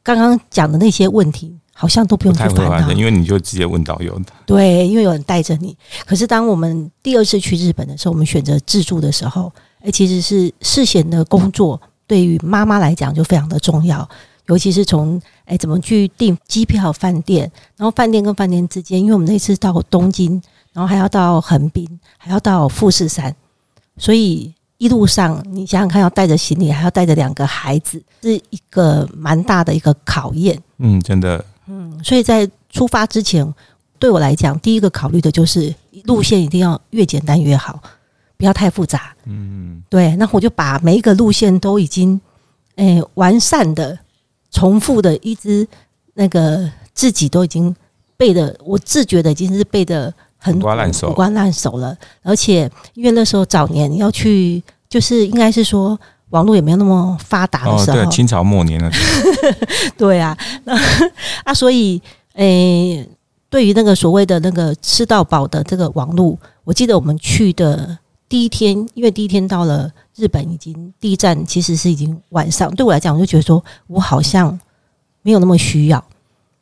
[0.04, 1.56] 刚刚讲的那些问题。
[1.80, 4.34] 好像都不用去烦恼，因为你就直接问导游的。
[4.48, 5.78] 对，因为有人带着你。
[6.08, 14.10] 可是当我们第二次去日本的时候，我们选择自助的时候，哎，其实是事前的工作对于妈妈来讲就非常的重要，
[14.48, 20.42] 尤其是从哎怎么去订机票、饭店，然后饭店跟饭店之间，因为我们那次到东京，
[20.74, 21.88] 然后还要到横滨，
[22.18, 23.36] 还要到富士山，
[23.98, 24.52] 所以。
[24.80, 30.56] 一路上，你想想看，要带着行李，还要带着两个孩子，是一个蛮大的一个考验。
[30.78, 31.44] 嗯，真的。
[31.68, 33.54] 嗯，所以在出发之前，
[34.00, 35.74] 对我来讲，第一个考虑的就是
[36.06, 37.82] 路线一定要越简单越好，
[38.38, 39.16] 不要太复杂。
[39.26, 40.16] 嗯，对。
[40.16, 42.20] 那我就把每一个路线都已经，
[42.76, 43.98] 诶、欸，完善的、
[44.52, 45.68] 重复的，一直
[46.14, 47.76] 那个自己都已经
[48.16, 50.14] 背的，我自觉的已经是背的。
[50.40, 51.98] 很烂熟，五官烂熟了。
[52.22, 56.00] 而且因为那时候早年要去，就是应该是说
[56.30, 58.92] 网络也没有那么发达的时候，哦、对，清朝末年了。
[59.98, 60.78] 对啊，那
[61.46, 62.02] 啊，所以
[62.34, 63.10] 诶、欸，
[63.50, 72.70] 对于那个所谓的那个吃到饱的这个网络，我记得我们去的第一天，因为第一天到了日本，已经第一站其实是已经晚上。
[72.76, 74.60] 对我来讲，我就觉得说我好像
[75.22, 76.04] 没有那么需要。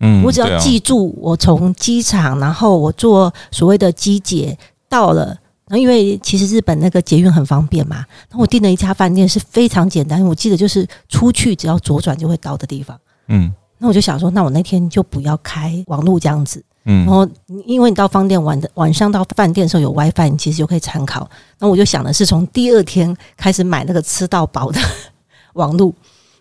[0.01, 4.55] 嗯，我只要记住，我从机场，然后我坐所谓的机姐
[4.87, 5.35] 到了，
[5.67, 12.99] 然后因为其实日本那个捷运很方便嘛，那我订了一家饭店是非常简单，我记得就是出去只要左转就会到的地方。
[13.27, 16.63] 嗯，那我就想说，那我那天就不要开网络这样子。
[16.85, 17.27] 嗯，然后
[17.65, 21.27] 因为你到饭店晚的晚上到饭店的时候有 WiFi，你其实就可以参考。
[21.57, 24.79] 那我就想的是从第二天开始买那个吃到饱的
[25.53, 25.95] 网路，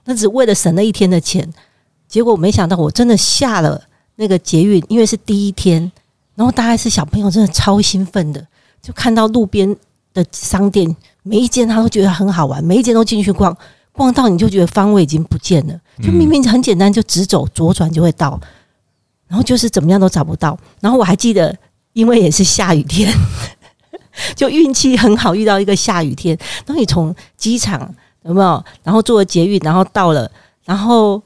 [0.04, 1.50] 那只为了省那一天的钱。
[2.06, 3.82] 结果我没想到，我真的下了
[4.16, 5.90] 那个捷运，因为是第一天，
[6.34, 8.46] 然后大概是小朋友真的超兴奋的，
[8.84, 9.74] 就看到路边
[10.12, 13.56] 的商店，每一间他都觉得很好玩，每一间都进去逛，
[13.92, 18.38] 逛到你就觉得方位已经不见了，就明明很简单，就直走左转就会到，
[19.26, 20.58] 然后就是怎么样都找不到。
[20.80, 21.56] 然后我还记得，
[21.94, 23.10] 因为也是下雨天，
[24.36, 26.36] 就运气很好，遇到一个下雨天。
[26.66, 27.90] 然后你从机场
[28.24, 28.62] 有没有？
[28.82, 30.30] 然后坐了捷运，然后到了，
[30.66, 31.22] 然后。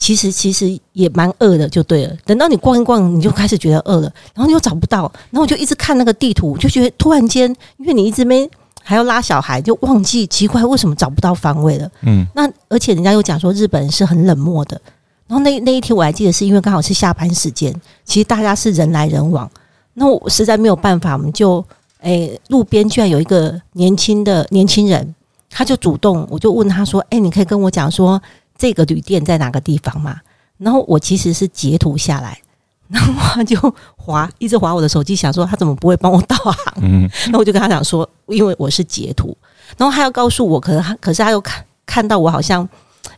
[0.00, 2.16] 其实其实也蛮饿的，就对了。
[2.24, 8.48] 等到你逛一逛，你就开始觉得饿了，然后你又找不到，然后我就一直看那个地图，就觉得突然间，因为你一直没
[8.82, 11.88] 还要拉小孩，就忘记奇怪为什么找不到方位了。
[12.00, 14.80] 嗯，那而且人家又讲说日本人是很冷漠的。
[15.28, 17.72] 然后那那一天我还记得是因为刚好是下班时间，
[18.06, 19.48] 其实大家是人来人往，
[19.92, 21.62] 那我实在没有办法，我们就
[22.00, 25.14] 诶路边居然有一个年轻的年轻人，
[25.50, 28.18] 他就主动，我就问他说：“诶，你可以跟我讲说。”
[28.60, 30.20] 这个旅店在哪个地方嘛？
[30.58, 32.38] 然后我其实是截图下来，
[32.88, 33.56] 然后他就
[33.96, 36.74] 划，一直划我的手机，想说他怎么不会帮我导航？
[36.82, 39.34] 嗯，那我就跟他讲说，因为我是截图，
[39.78, 42.68] 然后他要告诉我，可能他可是他又看看到我好像，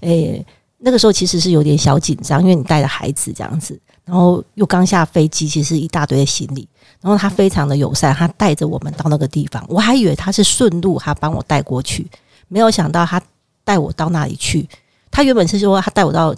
[0.02, 0.46] 诶，
[0.78, 6.68] 那个时候其实是有点小紧张，因为你带着孩子这样子，然后又刚下飞机，其实一大堆的行李，
[7.00, 12.06] 然后他非常的友善，他带着我们到那个地方，我还以为他是顺路，他帮我带过去，
[12.46, 13.20] 没有想到他
[13.64, 14.68] 带我到那里去。
[15.12, 16.34] 他原本是说他带我到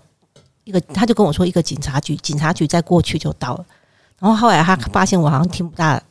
[0.65, 3.65] 一个，他就跟我说一个警察局，警察局再过去就到了。
[4.19, 6.03] 然后后来他发现我好像听不大，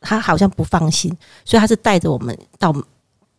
[0.00, 1.10] 他好像不放心，
[1.44, 2.74] 所以他是带着我们到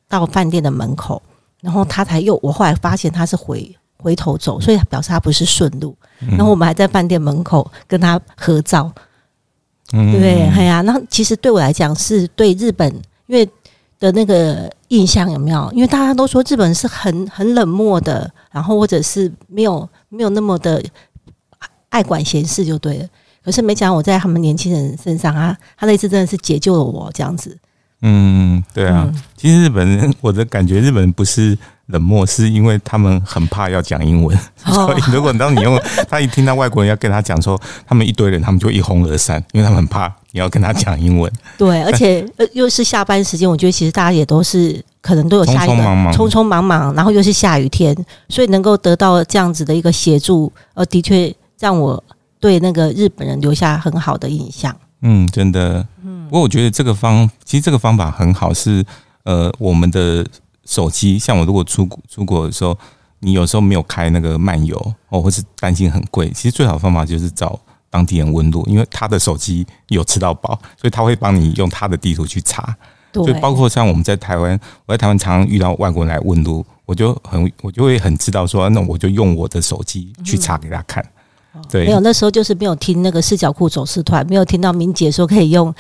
[0.10, 1.22] 到饭店的门口，
[1.62, 5.96] 然后他才又我后来发现他是回回头走，所以表示他不是顺路。
[6.20, 8.91] 然后我们还在饭店门口跟他合照，
[9.89, 10.48] 对不对？
[10.50, 12.91] 哎呀，那其实对我来讲是对日本，
[13.28, 13.48] 因为。
[14.02, 15.72] 的那个印象有没有？
[15.72, 20.84] 因为大家都说日本是很很冷漠的，然后或者是没有没有那么的
[21.88, 23.08] 爱管闲事就对了。
[23.46, 27.58] 可是没想到我在他们年轻人身上啊，他那次真的是解救了我这样子。
[28.02, 31.58] 嗯，对啊，嗯、其实日本人我的感觉，日本人不是。
[31.88, 41.32] 冷漠是因为他们很怕要讲英文， 所以如果当你用他一听到外国人要跟他讲说，他们一堆人，他们就一哄而散，因为他们很怕你要跟他讲英文。
[41.58, 47.96] 对，而且又是下班时间，我觉得其实大家也都是可能都有下一个匆匆忙忙，匆匆忙忙，然后又是下雨天，
[48.30, 52.04] 所以能够得到这样子的一个协助，呃，的确让我
[52.39, 54.76] 对那个日本人留下很好的印象。
[55.02, 55.86] 嗯，真的。
[56.04, 58.84] 嗯，不过我觉得这个方其实这个方法很好，是
[59.24, 60.26] 呃我们的。
[60.63, 62.78] 手机像我如果出出国的时候，
[63.20, 64.78] 你有时候没有开那个漫游
[65.10, 67.60] 哦，或是担心很贵，其实最好的方法就是找
[67.92, 72.76] 当地人问路，因为他的手机有吃到饱，所以他会帮你用他的地图去查。
[73.12, 81.06] 对，所以包括像我们在台湾，我在台湾常常遇到外国人来问路，我就很我就会很知道说，那我就用我的手机去查给他看。
[81.54, 85.76] 嗯、对，没有那时候就是没有听那个视角库走私团，没有听到明姐说可以用。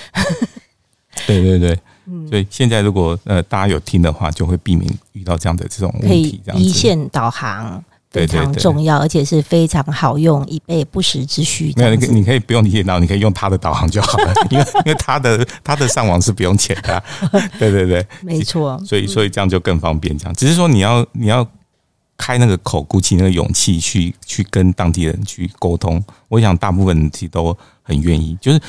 [1.25, 6.41] 对对对，嗯，所以现在如果呃大家有听的话，就会避免遇到这样的这种问题。
[6.45, 7.81] 这样子，一线导航。
[8.11, 11.73] 非常重要，而且是非常好用，以备不时之需。
[11.77, 17.03] 没有，你你可以不用理解到，你可以用他的导航就好了，因 为因为他的他的上网是不用钱的，啊。
[17.57, 18.77] 对对对，没错。
[18.85, 21.47] 所以所以这样就更方便，这样只是说你要你要
[22.17, 26.03] 开那个口，鼓起那个勇气去去跟当地人去沟通。
[26.27, 28.59] 我想大部分人其实都很愿意，就是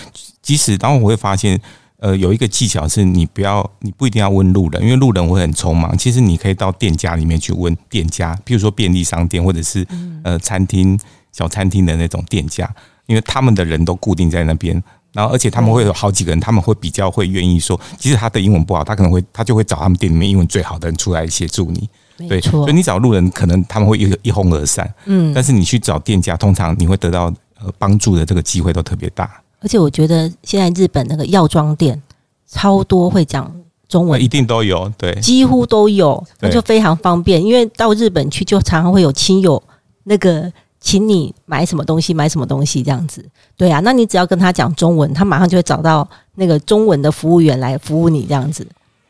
[0.41, 1.61] 即使当我会发现。
[2.03, 5.97] 呃，有一个技巧是你不要，你不一定要问路人，因为路人会很匆忙。
[5.97, 9.87] 其实你可以到店家里面去问店家，譬如说便利商店或者是
[10.25, 10.99] 呃餐厅、
[11.31, 12.69] 小餐厅的那种店家，
[13.07, 21.89] 因为他们的人都固定在那边，然后而且他们会有好几个人，他们会比较会愿意说，即使他的英文不好，他可能会他就会找他们店里面英文最好的人出来协助你。
[22.29, 29.31] 对，所以你找路人可能他们会一一哄而散，嗯，但是你去找店家，通常你会得到呃帮助的这个机会都特别大。
[29.63, 32.01] 而且我觉得现在日本那个药妆店
[32.47, 33.51] 超多会讲
[33.89, 37.43] 中文，一定都有，对，几乎都有， 那就非常方便。
[37.43, 39.63] 因为到日本去，就常常会有亲友
[40.05, 43.25] 那个请你买什么东西，买什么东西这样子。
[43.57, 48.67] 对啊，那你只要跟他讲中文，他马上就会找到那个中文的服务员来服务你这样子。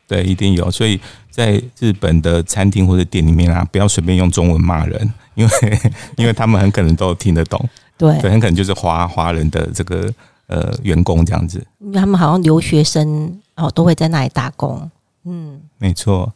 [0.07, 0.69] 对，一定有。
[0.69, 0.99] 所以
[1.31, 5.51] 在日本的餐厅或者店里面啊，不要随便用中文骂人，因为
[6.17, 7.69] 因为他们很可能都听得懂。
[7.97, 10.13] 对，对，很可能就是华华人的这个。
[10.53, 14.89] 呃，员工这样子，因为他们好像留学生哦，都会在那里打工。
[15.25, 16.31] 嗯，没错。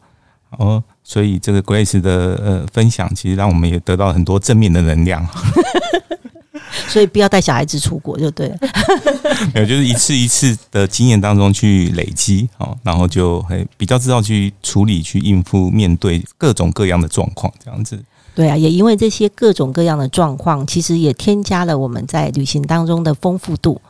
[0.58, 5.24] 哦，所以这个 Grace 的呃分享，其实让我们也得到很多正面的能量。
[6.88, 8.56] 所以不要带小孩子出国就对了。
[9.54, 18.02] 没有，就是一次一次的经验当中去累积哦，然后就会比较知道去处理、去应付、面对各种各样的状况，这样子。
[18.34, 23.80] 对啊，也因为这些各种各样的状况，其实也添加了我们在旅行当中的丰富度。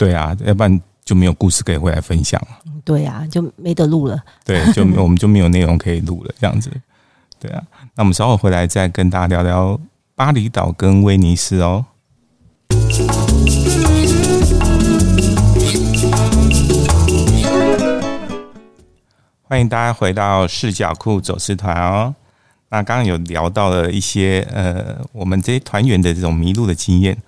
[0.00, 2.40] 对啊，要不然就没有故事可以回来分享。
[2.86, 4.18] 对啊，就没得录了。
[4.46, 6.70] 对， 就我们就没有内容可以录了，这样子。
[7.38, 7.62] 对啊，
[7.94, 9.78] 那我们稍后回来再跟大家聊聊
[10.14, 11.84] 巴厘岛跟威尼斯哦。
[19.42, 22.14] 欢迎大家回到视角库走私团哦。
[22.70, 27.18] 那刚刚有聊到了一些呃，我们这些团员的这种迷路的经验。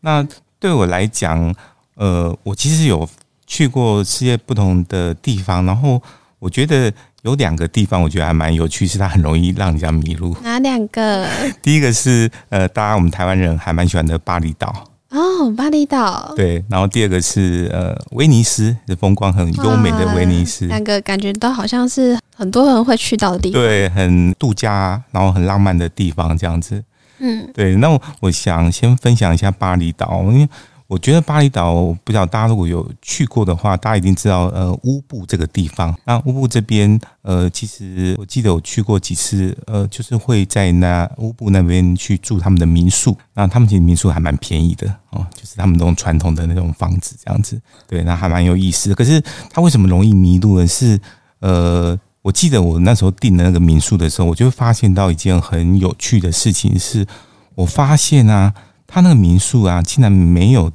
[0.00, 0.26] 那
[0.58, 1.54] 对我来讲，
[2.02, 3.08] 呃，我其实有
[3.46, 6.02] 去过世界不同的地方，然后
[6.40, 10.36] 我觉得有两个地方，我觉得还蛮有趣，是它很容易让人家迷路。
[10.42, 11.24] 哪两个？
[11.62, 14.88] 第一个是呃，大家我们台湾人还蛮喜欢的巴厘岛。
[15.10, 16.32] 哦，巴厘岛。
[16.34, 20.66] 对，然后第二个是呃，威尼斯，的风光很优美的威尼斯。
[20.66, 26.82] 两个感觉都好像是很多人会去到的地方，对，很度假，然后很浪漫的地方，这样子。
[27.20, 27.76] 嗯，对。
[27.76, 30.48] 那我想先分享一下巴厘岛，因为。
[30.92, 35.96] 我觉得巴厘岛，我不知道大家如果有去过的话，大家一定知道，呃，乌布这个地方。
[36.04, 43.16] 那乌布这边，呃，其实我记得我去过几次，呃，就是会在那乌布那边去住他们的民宿。
[43.32, 47.58] 那他们其实民宿还蛮便宜的哦，就是他们那种传统的那种房子这样子。
[47.88, 48.94] 对，那还蛮有意思的。
[48.94, 50.66] 可是他为什么容易迷路呢？
[50.66, 51.00] 是，
[51.40, 57.06] 呃，我记得我那时候订的那个民宿的时候，我就发现到一件很有趣的事情，是
[57.54, 58.52] 我发现啊，
[58.86, 60.70] 他那个民宿啊，竟然没有。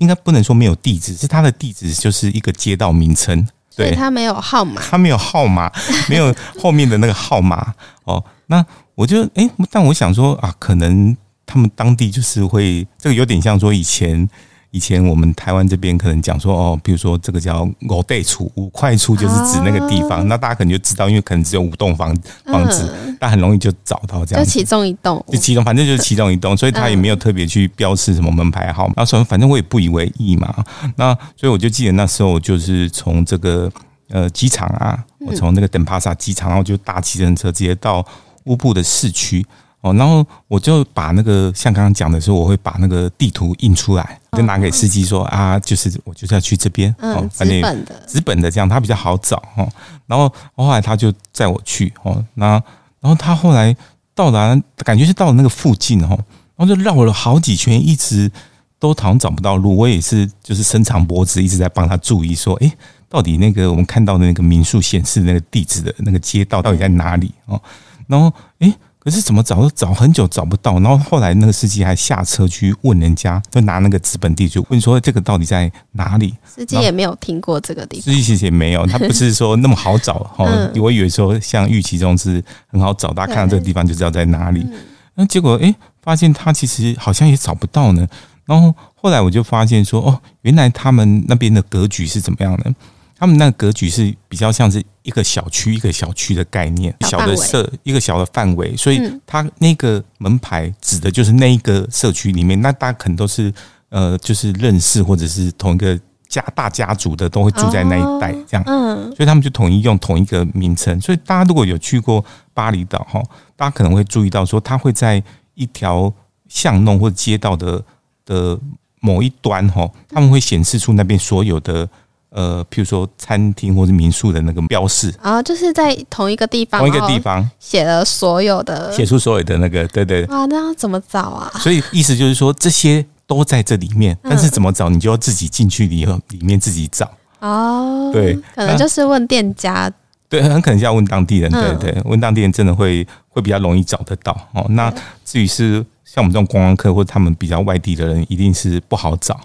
[0.00, 5.72] 应该不能说没有地址，是他的地址就是一个街道名称，对，他没有号码，他没有号码，
[6.10, 7.72] 没有后面的那个号码
[8.04, 8.22] 哦。
[8.48, 8.62] 那
[8.94, 14.28] 我就诶、欸，但我想说啊，可能他们当地就是会这个有点像说以前。
[14.72, 22.88] 以前我们台湾这边可能讲说哦，比如说这个叫五代厝，五块厝就是指那个地方，那大家可能就知道，因为可能只有五栋房房子，
[23.20, 24.44] 那很容易就找到这样。
[24.44, 28.94] 就其中一栋，就其中，反正就是其中一栋，所以他也没有特别去标示什么门牌号码。
[28.96, 30.64] 然后反正我也不以为意嘛。
[30.94, 33.68] 那所以我就记得那时候就是从这个
[34.08, 38.06] 呃机场啊，我从那个等帕萨机场，然后就搭计程车直接到
[38.44, 39.44] 乌布的市区。
[39.82, 49.66] 哦，然后我就把那个像刚刚讲的时候，我会把那个地图印出来，就拿给司机说啊，就是我就是要去这边，嗯，纸本的，纸本的这样，他比较好找哦。
[50.06, 52.62] 然后后来他就载我去哦，那
[53.00, 53.74] 然后他后来
[54.14, 54.54] 到达，
[54.84, 56.08] 感觉是到了那个附近哦，
[56.56, 58.30] 然后就绕了好几圈，一直
[58.78, 59.74] 都好像找不到路。
[59.74, 62.70] 我也是就是伸长脖子，一直在帮他注意说，诶，
[63.08, 67.58] 到底那个我们看到的那个民宿显示那个地址的那个街道到底在哪里哦？
[68.06, 68.70] 然后诶。
[69.02, 76.34] 可是怎么找都找很久找不到，然后后来那个司机还下车去问人家，就拿那个资本地图问说这个到底在哪里？
[76.44, 80.46] 司机也没有听过这个地方，司机其实也没有，他不是说那么好 找哈。
[80.76, 84.66] 我以为说像预期中是很好找，大家看到这个地方就知道在哪里。
[85.14, 88.06] 那结果诶，发现他其实好像也找不到呢。
[88.44, 92.74] 然后后来我就发现说，哦，原来他们那边的格局是怎么样的？
[93.20, 103.52] 他们那个格局是比较像是一个小区一个小区的概念，小的社一个小的范围，所以它那个门牌指的就是那一个社区里面，那大家可能都是
[103.90, 110.98] 呃，就是认识或者是同一个家大家族的，都会住在那一带这样，嗯，所以他们就统一用同一个名称。
[110.98, 113.22] 所以大家如果有去过巴厘岛哈，
[113.54, 116.10] 大家可能会注意到说，它会在一条
[116.48, 117.84] 巷弄或者街道的
[118.24, 118.58] 的
[119.00, 121.86] 某一端哈，他们会显示出那边所有的。
[122.30, 130.24] 呃，譬如说餐厅或者民宿的那个标示啊，就是在同一个地方，同一个地方写了所有的，写出所有的那个，对对。
[130.26, 131.50] 啊，那要怎么找啊？
[131.58, 137.10] 所以意思就是说，这些都在这里面，但是怎么找，你就要自己进去里头里面自己找
[137.40, 138.10] 哦。
[138.12, 139.90] 对，可能就是问店家，
[140.28, 144.64] 对，很可能是要问当地人，对对，问当地人真的会会比较容易找得到哦。
[144.70, 144.92] 那
[145.24, 149.40] 至于是像我们这种观光客或者他们比较外地的人，一定是不好找。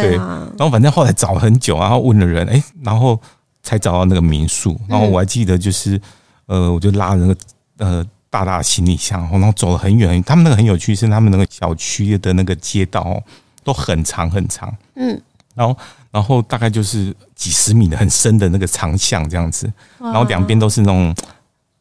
[0.00, 3.20] 对，然后反正后来找了很久，然后问了人，哎，然后
[3.62, 4.80] 才找到那个民宿。
[4.88, 6.00] 然后我还记得，就是
[6.46, 7.36] 呃，我就拉着那个
[7.76, 10.22] 呃大大的行李箱，然后走了很远。
[10.24, 13.22] 他们那个很有趣，是他们那个小区的那个街道
[13.62, 15.20] 都很长很长，嗯，
[15.54, 15.76] 然后
[16.10, 21.14] 然后大概就是几十米的很深的那个长巷这样子，然后两边都是那种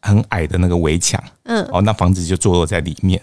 [0.01, 3.21] 很矮的那个围墙，嗯，哦，那房子就坐落在里面。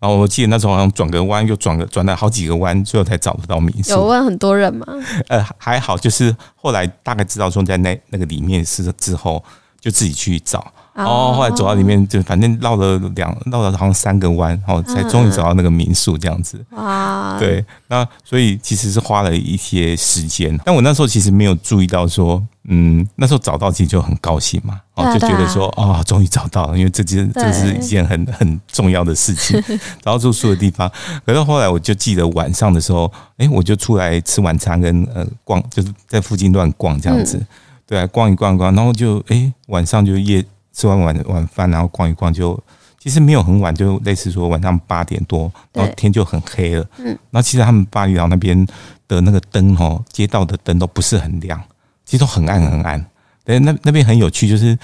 [0.00, 3.92] 然后我记得那时候好像转个弯，又转个转了好几个弯，最后才找得到民宿。
[3.92, 4.86] 有问很多人吗？
[5.28, 9.44] 呃，还好，就是后来大概知道说在那那个里面是之后，
[9.78, 10.72] 就自己去找。
[10.92, 16.62] 然后后来走到里面，就反正绕了两绕了好像三个弯，然后才终于找到那个民宿这样子。
[16.70, 17.38] 哇！
[17.38, 29.62] 对，那所以其实是花了一些时间，但我那时候其实没有注意到说，嗯，那时候找到其实就很高兴嘛，哦，就觉得说啊，终于找到了，因为这件这是一件很很重要的事情，
[30.02, 30.90] 找到住宿的地方。
[31.24, 37.40] 可是后来我就记得晚上的时候，哎，我就出来吃晚餐跟呃逛，就是在附近乱逛这样子，
[37.86, 40.44] 对啊，逛一逛逛，然后就哎晚上就夜。
[40.72, 42.58] 吃完晚晚饭，然后逛一逛，就
[42.98, 46.86] 其实没有很晚，就类似说晚上八点多，然后天就很黑了。
[46.98, 48.66] 嗯，然后其实他们巴厘岛那边
[49.08, 51.60] 的那个灯哦，街道的灯都不是很亮，
[52.04, 53.04] 其实都很暗很暗。
[53.44, 54.78] 对，那那边很有趣，就是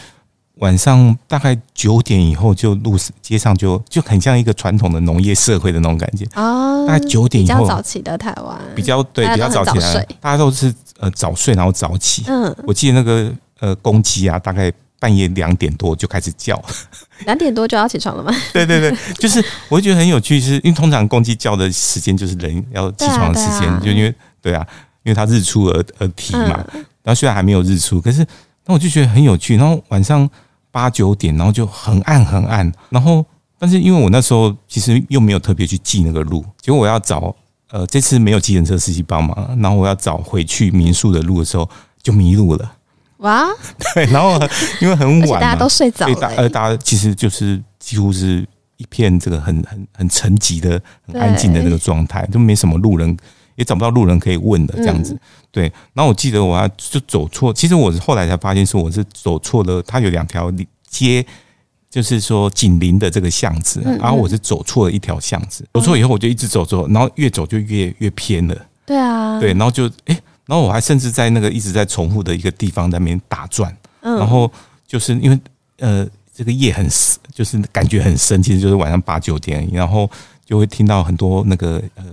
[0.56, 6.86] 晚上大概九点以后，就路街上就就很像一个传统的农业社会的那种感觉啊。
[6.86, 12.24] 大概九点以后，比较早起的台湾，比较对，比较早起来，大家都是呃早睡然后早起。
[12.26, 13.30] 嗯，我记得那个
[13.60, 14.72] 呃公鸡啊，大概。
[14.98, 16.60] 半夜两点多就开始叫，
[17.24, 18.32] 两点多就要起床了吗？
[18.52, 24.66] 对对对，就是我觉得很有趣，是因为通常公鸡叫的时间就是人要起床的时间，啊啊、就因为对啊，
[25.02, 26.64] 因为它日出而而啼嘛。
[26.72, 28.26] 嗯、然后虽然还没有日出，可是
[28.64, 29.56] 那我就觉得很有趣。
[29.56, 30.28] 然后晚上
[30.70, 32.72] 八九点，然后就很暗很暗。
[32.90, 33.24] 然后
[33.58, 37.34] 但是因为我那时候其实又没有特别去记那个路，结果我要找
[37.70, 41.68] 呃这次没有计程车司机帮忙，然后我要找回去民宿的路的时候
[42.02, 42.72] 就迷路了。
[43.18, 43.48] 哇，
[43.94, 44.38] 对，然后
[44.80, 48.46] 因为很晚，大家都睡着了，大呃，大家其实就是几乎是
[48.76, 53.16] 一片这个很很很沉寂的、很安静的那个状态，就没什么路人，
[53.54, 55.18] 也找不到路人可以问的这样子。
[55.50, 60.52] 对，然后我记得我还就走错，其实我是后来才发现说我是走错了，它有两条
[60.86, 61.24] 街，
[61.88, 68.54] 就是说紧邻的这个巷子，然后我是走错了一条巷子，走错以后我就一直走错，然后越走就越越偏了。
[68.84, 70.20] 对啊，对，然后就哎。
[70.46, 74.50] 然后我还甚至在那个一直在重复的一个地方在那边打转，然后
[74.86, 75.38] 就是因为
[75.78, 80.08] 呃这个夜很深，就是感觉很深，其实就是晚上八九点，然后
[80.44, 82.04] 就会听到很多那个呃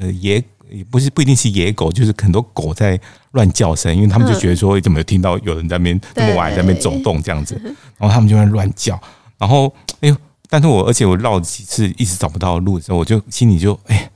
[0.00, 2.96] 呃野也不是不一定是野狗，就是很多狗在
[3.32, 7.60] 乱叫声，因为他们就觉得说怎么有听到有人在那边那么晚在那边走动这样子，
[7.98, 8.96] 然后他们就在乱叫，
[9.36, 10.16] 然后哎呦，
[10.48, 14.08] 但是我而且我绕几次一直找不到路的时候，我就心里就哎。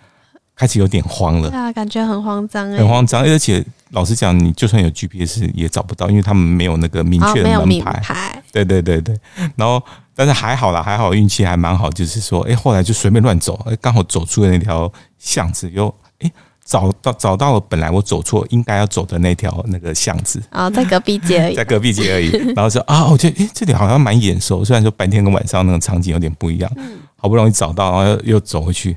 [0.57, 3.23] 开始有点慌了，对啊，感觉很慌张，很慌张。
[3.23, 8.43] 而且老实讲，你就算有 GPS 也找不到，因为他们没有那个明确的门牌。
[8.53, 9.19] 对对对对。
[9.57, 9.83] 然后，
[10.15, 16.31] 但是还好啦，还好运气还蛮好，就是说，哎，后来就随便乱走，哎，刚好走出了那条巷子，又哎
[16.65, 22.31] 找到找到了本来我走错应该要走的那条那个巷子啊，在隔壁街而已，在隔壁街而已。
[22.55, 26.71] 然后说啊，我觉得哎，这里好像蛮眼熟，虽然说白天跟晚上那个场景有点不一样。
[26.77, 28.97] 嗯，好不容易找到，然后又又走回去，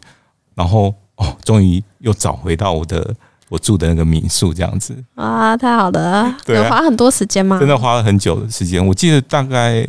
[0.53, 0.93] 然后。
[1.18, 3.13] 哦，终于又找回到我的
[3.49, 6.36] 我住的那个民宿，这样子啊，太好了！
[6.45, 7.59] 对啊，有花很多时间吗？
[7.59, 8.86] 真的花了很久的时间。
[8.86, 9.86] 我记得大概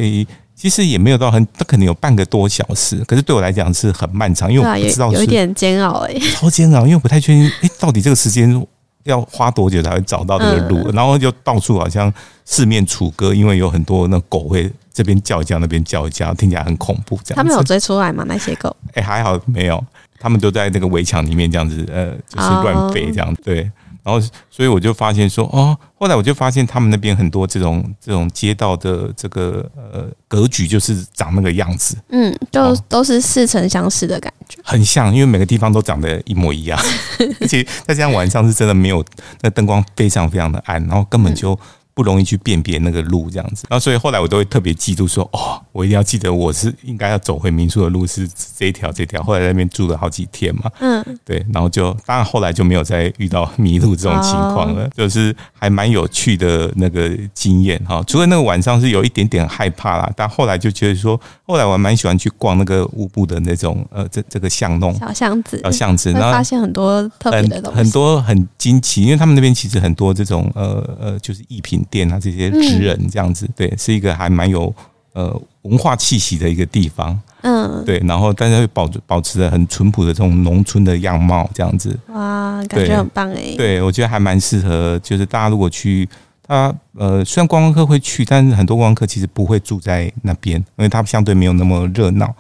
[0.55, 8.67] 其实也没有到很，它可能有半个多小时，可是对我来讲是很漫长，因为我不知道是有点煎熬哎，超煎熬，因为我不太确定，哎，到底这个时间
[9.05, 12.13] 要花多久才会找到这个路，然后就到处好像
[12.45, 17.17] 四面楚歌，因为有很多那狗会这边叫一叫，那边叫一叫，听起来很恐怖。
[17.23, 18.25] 这样，他们有追出来吗？
[18.27, 18.75] 那些狗？
[18.95, 19.83] 哎，还好没有，
[20.19, 23.71] 他们都在那个围墙里面这样子，呃，就是乱飞这样，对。
[24.05, 36.81] 然后，所以我就发现说，哦，后来我就发现他们那边很多这种这种街道的这个呃格局，就是长那个样子，嗯，就都是似曾相识的感觉，很像，因为每个地方都长得一模一样，
[37.43, 39.05] 而且再加上晚上是真的没有
[39.43, 41.59] 那灯光非常非常的暗，然后根本就。
[41.99, 49.21] 不容易去辨别那个路这样子，然后所以后来我都会特别记住说，哦，我一定要记得我是应该要走回民宿的路是这一条这条。
[49.21, 58.01] 后来在那边住了好几天嘛，嗯，对，然后就当然后来就没有再遇到迷路这种情况了，就是还蛮有趣的那个经验哈。
[58.07, 71.85] 除了那个晚上是有一点点害怕啦，但后来就觉得说，后来我还蛮喜欢去逛那个乌布的那种呃这这个巷弄小巷子小巷子，然后发现很多特别的东西，很多很惊奇，因为他们那边其实很多这种呃呃就是艺品。
[71.91, 74.75] 店啊，这些职人这样子，对，是一个还蛮有
[75.13, 86.09] 呃文化气息的一个地方，嗯，对，然后但是会保保持着很淳朴的这种农村的样貌，这样子，哇，感觉很棒哎，对，我觉得还蛮适合，就是大家如果去，
[86.47, 92.35] 他呃，虽然观光客会去，但是很多观光客其实不会住在那边，因为他相对没有那么热闹，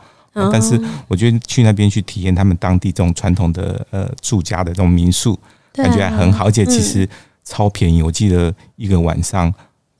[0.52, 5.38] 但是我觉得去那边去体验他们当地这种传统的呃住家的这种民宿，
[5.72, 7.08] 感觉还很好，而且其实。
[7.48, 9.52] 超便宜，我记得一个晚上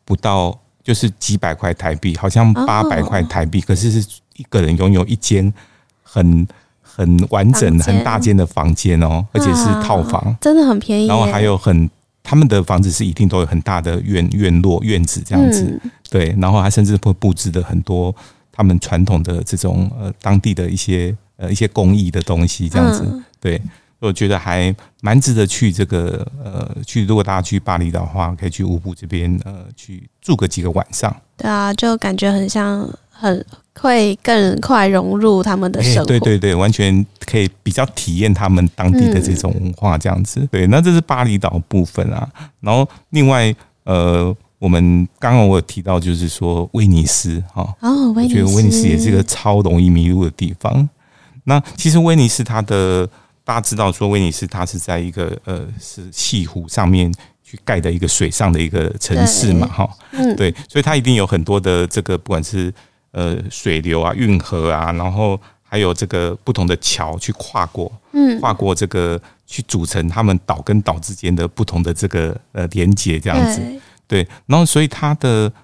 [0.05, 5.51] 不到就是几百块台币，好像八百块台币，可是是一个人拥有一间
[6.03, 6.47] 很
[6.83, 11.07] 很完整、很大间的房间哦，而且是套房， 真的很便宜。
[11.07, 11.89] 然后还有很
[12.23, 15.81] 他们的房子是一定都有很大的院院落院子这样子，
[16.11, 18.15] 对，然后还甚至会布置的很多
[18.53, 23.59] 他们传统的这种呃当地的一些呃一些工艺的东西这样子，对。
[24.01, 31.15] 我觉得还蛮值得去这个呃，去如果大家去巴厘岛的话，可以去乌布这边呃，去住个几个晚上。
[31.37, 33.45] 对啊，就感觉很像，很
[33.75, 36.05] 会更快融入他们的生活。
[36.05, 40.47] 对对对，完全可以比较体验他们当地的这种文化这样子。
[40.53, 42.29] 对，那这是巴厘岛部分啊。
[42.61, 50.89] 然后另外呃，我们刚刚我有提到就是说威尼斯哈，哦，我觉得威尼斯也是一个超容易迷路的地方。
[51.43, 53.09] 那其实威尼斯它的。
[53.49, 57.11] 大家知道说威尼斯它是在一个呃是西湖上面
[57.43, 62.71] 去盖的一个水上的一个城市嘛哈，嗯，对，所以它一定有很多的这个不管是
[63.13, 73.63] 呃水流啊、运河啊，然后还有这个不同的桥去跨过，嗯，跨过这个去组成他们岛跟岛之间的不同的这个呃连接这样子，
[74.07, 75.55] 对，然后所以它的它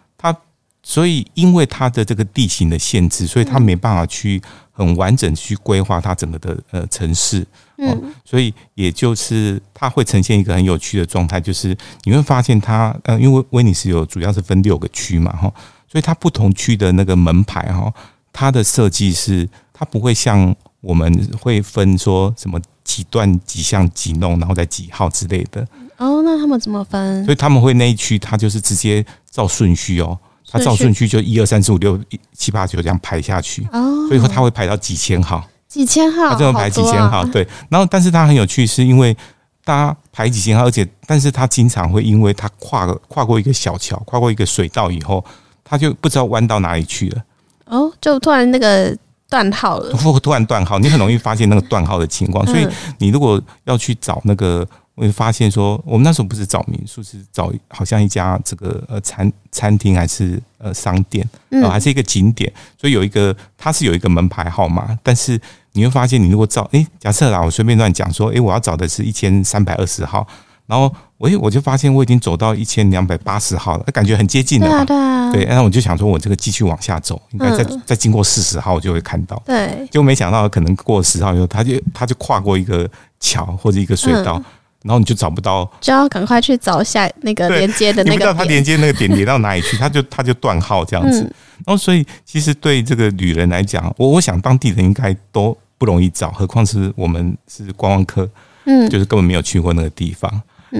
[0.86, 7.44] 所以因为它的这个地形的限制，所以它没办法去很完整去规划它整个的呃城市。
[7.78, 15.52] 嗯，所以也就是它会呈现一个很有趣的状态，就是你会发现它，呃，因为威尼斯有主要是分六个区嘛，哈，
[15.88, 17.92] 所以它不同区的那个门牌哈，
[18.32, 25.66] 它的设计是它不会像我们会分说什么几段几巷几弄，然后再几号之类的。
[25.96, 27.24] 哦，那他们怎么分？
[27.24, 30.16] 所以他们会那一区，它就是直接照顺序哦，
[30.54, 31.98] 它照顺序就一二三四五六
[32.32, 33.66] 七八九这样排下去。
[33.72, 35.44] 哦，所以说它会排到几千号。
[35.66, 37.44] 几千号，他这么排几千号， 对。
[37.68, 39.16] 然后，但是他很有趣，是因为
[39.64, 45.24] 他排几千号，而且，但是他经常会因为他跨个跨过一个小桥，跨过一个水道以后，
[45.64, 47.22] 他就不知道弯到哪里去了。
[47.64, 48.96] 哦，就突然那个
[49.28, 49.90] 断号了，
[50.22, 52.46] 突然断号，你很容易发现那个断号的情况。
[52.46, 54.64] 所以，你如果要去找那个。
[54.94, 65.40] 我就发现说，我们那时候不是找民宿，是找好像一家这个呃餐餐厅还是呃商店，呃还是一个景点，所以有一个它是有一个门牌号码，但是
[65.72, 70.24] 你会发现，你如果找诶，假设啦，我随便乱讲说，诶，我要找的是一千三百二十号，
[70.66, 82.88] 然后我我就发现我已经走到一千两百八十号了，感觉很接近了嘛，对啊，对，然后我就想说，我这个继续往下走，应该再再经过四十号，我就会看到，对，就没想到可能过十号以后，他就他就跨过一个
[83.18, 84.40] 桥或者一个隧道。
[84.84, 88.12] 然后你就找不到，就要赶快去找下那个连接的那个。
[88.12, 91.20] 你不知道他连接那个点连到哪里去， 他就他就断号这样子。
[91.64, 98.28] 然后所以其实对这个旅人来讲，我我想当地人应该都不容易找，何况是我们是观光客，
[98.66, 100.30] 嗯，就是根本没有去过那个地方。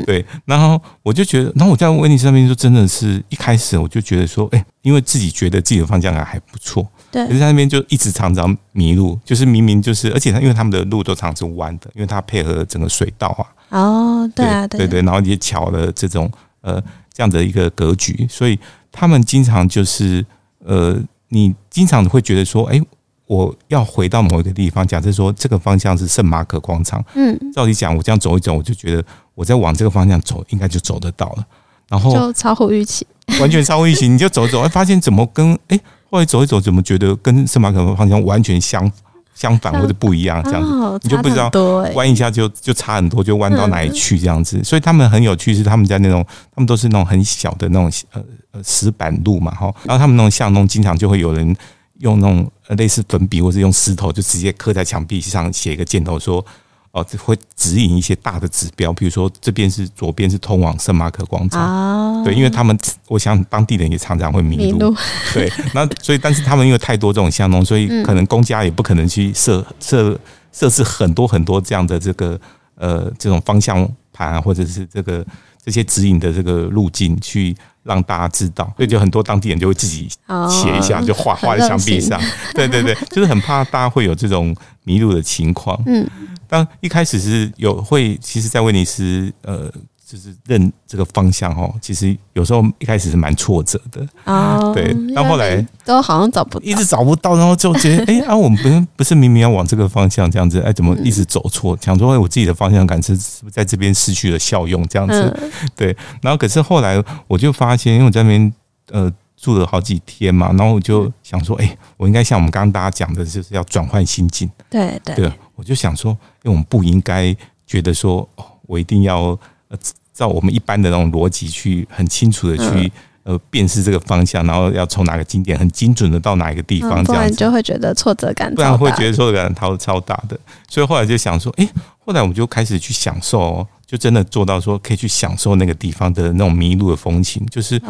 [0.05, 6.85] 对，然后我就觉得，然后我在威尼斯上面就真的是一开始我就觉得说，哎，因为自己觉得自己的方向感还不错，
[7.15, 13.79] 对，可是在那边就一直常常迷路，就是明明就是，而且他因为他们的路都常常是弯的，因为它配合整个水道啊。
[13.79, 16.29] 哦，对啊，对对，然后一些桥的这种
[16.63, 18.59] 呃这样的一个格局，所以
[18.91, 20.27] 他们经常就是
[20.65, 20.99] 呃
[21.29, 22.81] 你经常会觉得说，哎，
[23.27, 24.85] 我要回到某一个地方。
[24.85, 29.05] 假设说这个方向是圣马可广场，嗯，照理讲，我这样走一走，我就觉得
[29.37, 31.47] 我在往这个方向走，应该就走得到了。
[31.87, 33.07] 然后就超乎预期，
[33.41, 34.09] 完全超乎预期。
[34.09, 35.79] 你就走走，会发现怎么跟哎，
[36.15, 38.89] 后来走一走，怎么觉得跟圣马可的方向完全相
[39.35, 40.41] 相反或者不一样？
[40.45, 41.51] 这样子，哦、你就不知道
[41.95, 44.63] 弯一下就就差很多，就弯到哪里去这样子。
[44.63, 49.75] 所以他们很有趣，是他们在那种，他们都是那种很小的那种呃呃石板路嘛，哈。
[49.83, 51.57] 然后他们那种巷弄，经常就会有人
[51.99, 56.47] 用那种类似粉笔，或者用石头，就直接刻在墙壁上，写一个箭头说。
[56.95, 62.79] 哦，会指引一些大的指标，比如说这边是左边是通往圣马可广场，哦、对，因为他们
[63.09, 64.97] 我想当地人也常常会迷路，迷路
[65.35, 70.17] 对，那所以但是他们因为太多这种巷弄，所以可能公家也不可能去设设
[70.53, 72.41] 设置很多很多这样的这个
[72.77, 75.27] 呃这种方向盘啊，或者是这个
[75.65, 77.57] 这些指引的这个路径去。
[77.85, 80.09] 让大家知道，所以就很多当地人就会自己
[80.51, 82.21] 写一下，就画画在墙壁上。
[82.55, 85.81] 对对对，就是很怕大家会有这种迷路的情况。
[85.87, 86.05] 嗯，
[86.49, 89.71] 当一开始是有会，其实，在威尼斯，呃。
[90.15, 94.95] 就是认这个方向哦，其实有时候一开始是蛮挫折的啊，对。
[95.13, 101.77] 到后来都好像找不到，一直找不到，然后就觉得 哎啊，我们不是不是明明要往这个方向这样子，哎，怎么一直走错？
[101.81, 105.51] 想说我自己的方向感是是不是在这边失去了效用这样子？
[105.75, 105.97] 对。
[106.23, 108.55] 然后可是后来我就发现，因为我在那边
[108.93, 114.49] 呃住了好几天嘛，然后我就想说，哎，我应该像我们刚刚大家讲的，就是要转换心境。
[114.71, 115.17] 对对。
[115.17, 116.13] 对，我就想说，
[116.45, 117.37] 因为我们不应该
[117.67, 119.37] 觉得说，哦，我一定要
[119.67, 119.77] 呃。
[120.15, 122.93] 照我们一般的那种逻辑去很清楚的去
[123.25, 127.35] 呃辨识这个方向，然后要从哪个景点很精准的到哪一个地方，这样子。
[127.35, 130.15] 就会觉得挫折感，不然会觉得挫折感超超大。
[130.29, 130.39] 的。
[130.69, 137.81] 所以后来就想说，哎，后来我们就开始去享受，就真的做到说可以去享受那个地方的那种迷路的风情，就是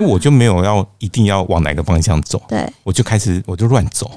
[0.00, 4.10] 我就没有要一定要往哪个方向走，对，我就开始我就乱走，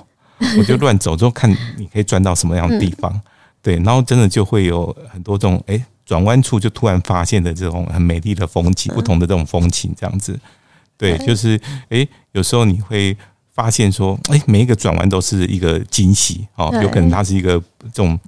[0.57, 3.21] 我就乱走， 之后看你可以转到什么样的地方，
[3.61, 5.83] 对，然后真的就会有很多这种哎。
[6.09, 10.39] 转弯处就突然发现的这种很美丽的风景，不同的这种风情，这样子，
[10.97, 13.15] 对，就是诶，有时候你会
[13.53, 17.59] 发现说，诶，每一个转弯都是一个惊喜哦，有可能它是一个
[17.93, 18.19] 这种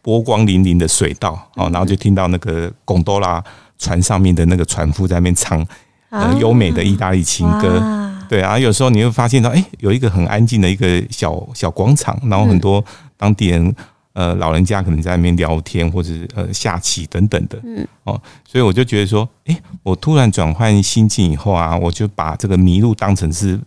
[0.00, 3.44] 波光粼粼的水道哦，然后就听到那个贡多拉
[3.78, 5.62] 船上面的那个船夫在那边唱
[6.08, 7.82] 呃优美的意大利情歌，
[8.30, 12.82] 对啊，有时候你会发现到，诶，有一个很安静的一个小小广场，然后很多
[13.18, 13.76] 当地人。
[14.16, 18.18] 呃，老人家可能在那边聊天，或者是呃下棋等等的，嗯，哦，
[18.50, 23.60] 所以我就觉得说，诶，我突然转换心境以后啊，我就把这个迷路当成是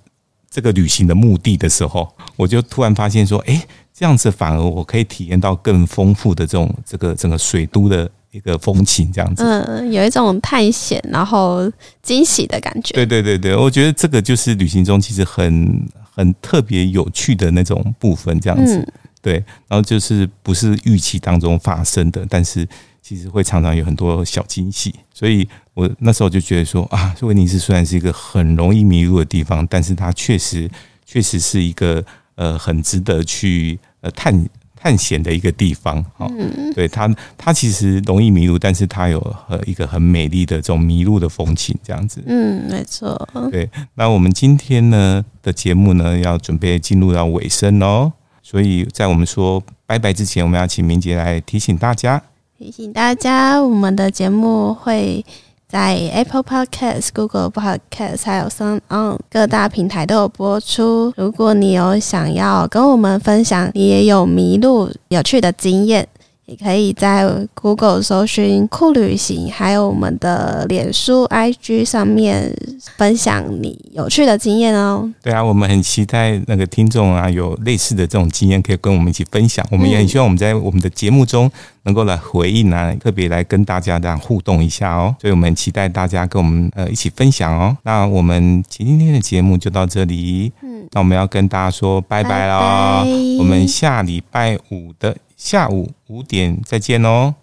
[0.50, 3.62] 这个旅行的目的的时候，我就突然发现说，诶，
[3.94, 11.72] 这样子反而我可以体验到更丰富的这种这个整个水都的一个风情，这样子，嗯，有一种探险然后
[12.02, 12.96] 惊喜的感觉。
[12.96, 18.80] 对对对对，我觉得这个就是旅行中其实很很特别有趣的那种部分，这样子。
[18.80, 19.34] 嗯对，
[19.68, 22.68] 然后就是不是预期当中发生的，但是
[23.02, 30.70] 其实会常常有很多小惊喜，所以我那时候就觉得说啊，威尼斯虽然是一个很容易迷路的地方，但是它确实
[31.06, 32.04] 确实是一个
[32.36, 36.04] 呃很值得去呃探探险的一个地方。
[36.16, 36.32] 哦，
[36.74, 42.24] 对它它其实容易迷路，但是它有呃一个很美丽的这种迷路的风情，这样子。
[42.26, 43.28] 嗯，没错。
[43.52, 48.14] 对，那我们今天呢的节目呢要准备进入到尾声喽。
[48.50, 52.20] 所以在我们说拜拜之前，我们要请明杰来提醒大家。
[52.58, 55.24] 提醒大家，我们的节目会
[55.68, 61.14] 在 Apple Podcast、Google Podcast 还有 SoundOn 各大平台都有播出。
[61.16, 66.08] 如果你有想要跟我们分享，你也有迷路有趣的经验。
[66.50, 72.52] 你可以在 Google 搜寻酷旅行，还有我们的脸书 IG 上面
[72.98, 75.08] 分享你有趣的经验哦。
[75.22, 79.64] 对啊，我们很期待那个听众啊，有类似的这种经验可以跟我们一起分享。
[79.70, 81.48] 我们也很希望我们在我们的节目中
[81.84, 85.16] 能够来回应啊，特别来跟大家这样互动一下哦。
[85.22, 87.78] 所以我们期待大家跟我们呃一起分享哦。
[87.84, 93.06] 那我们今天的节目就到这里，嗯，那我们要跟大家说拜拜喽。
[93.38, 95.16] 我们下礼拜五的。
[95.40, 97.34] 下午五点再见哦，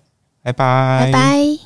[0.42, 1.10] 拜拜。
[1.10, 1.65] 拜拜。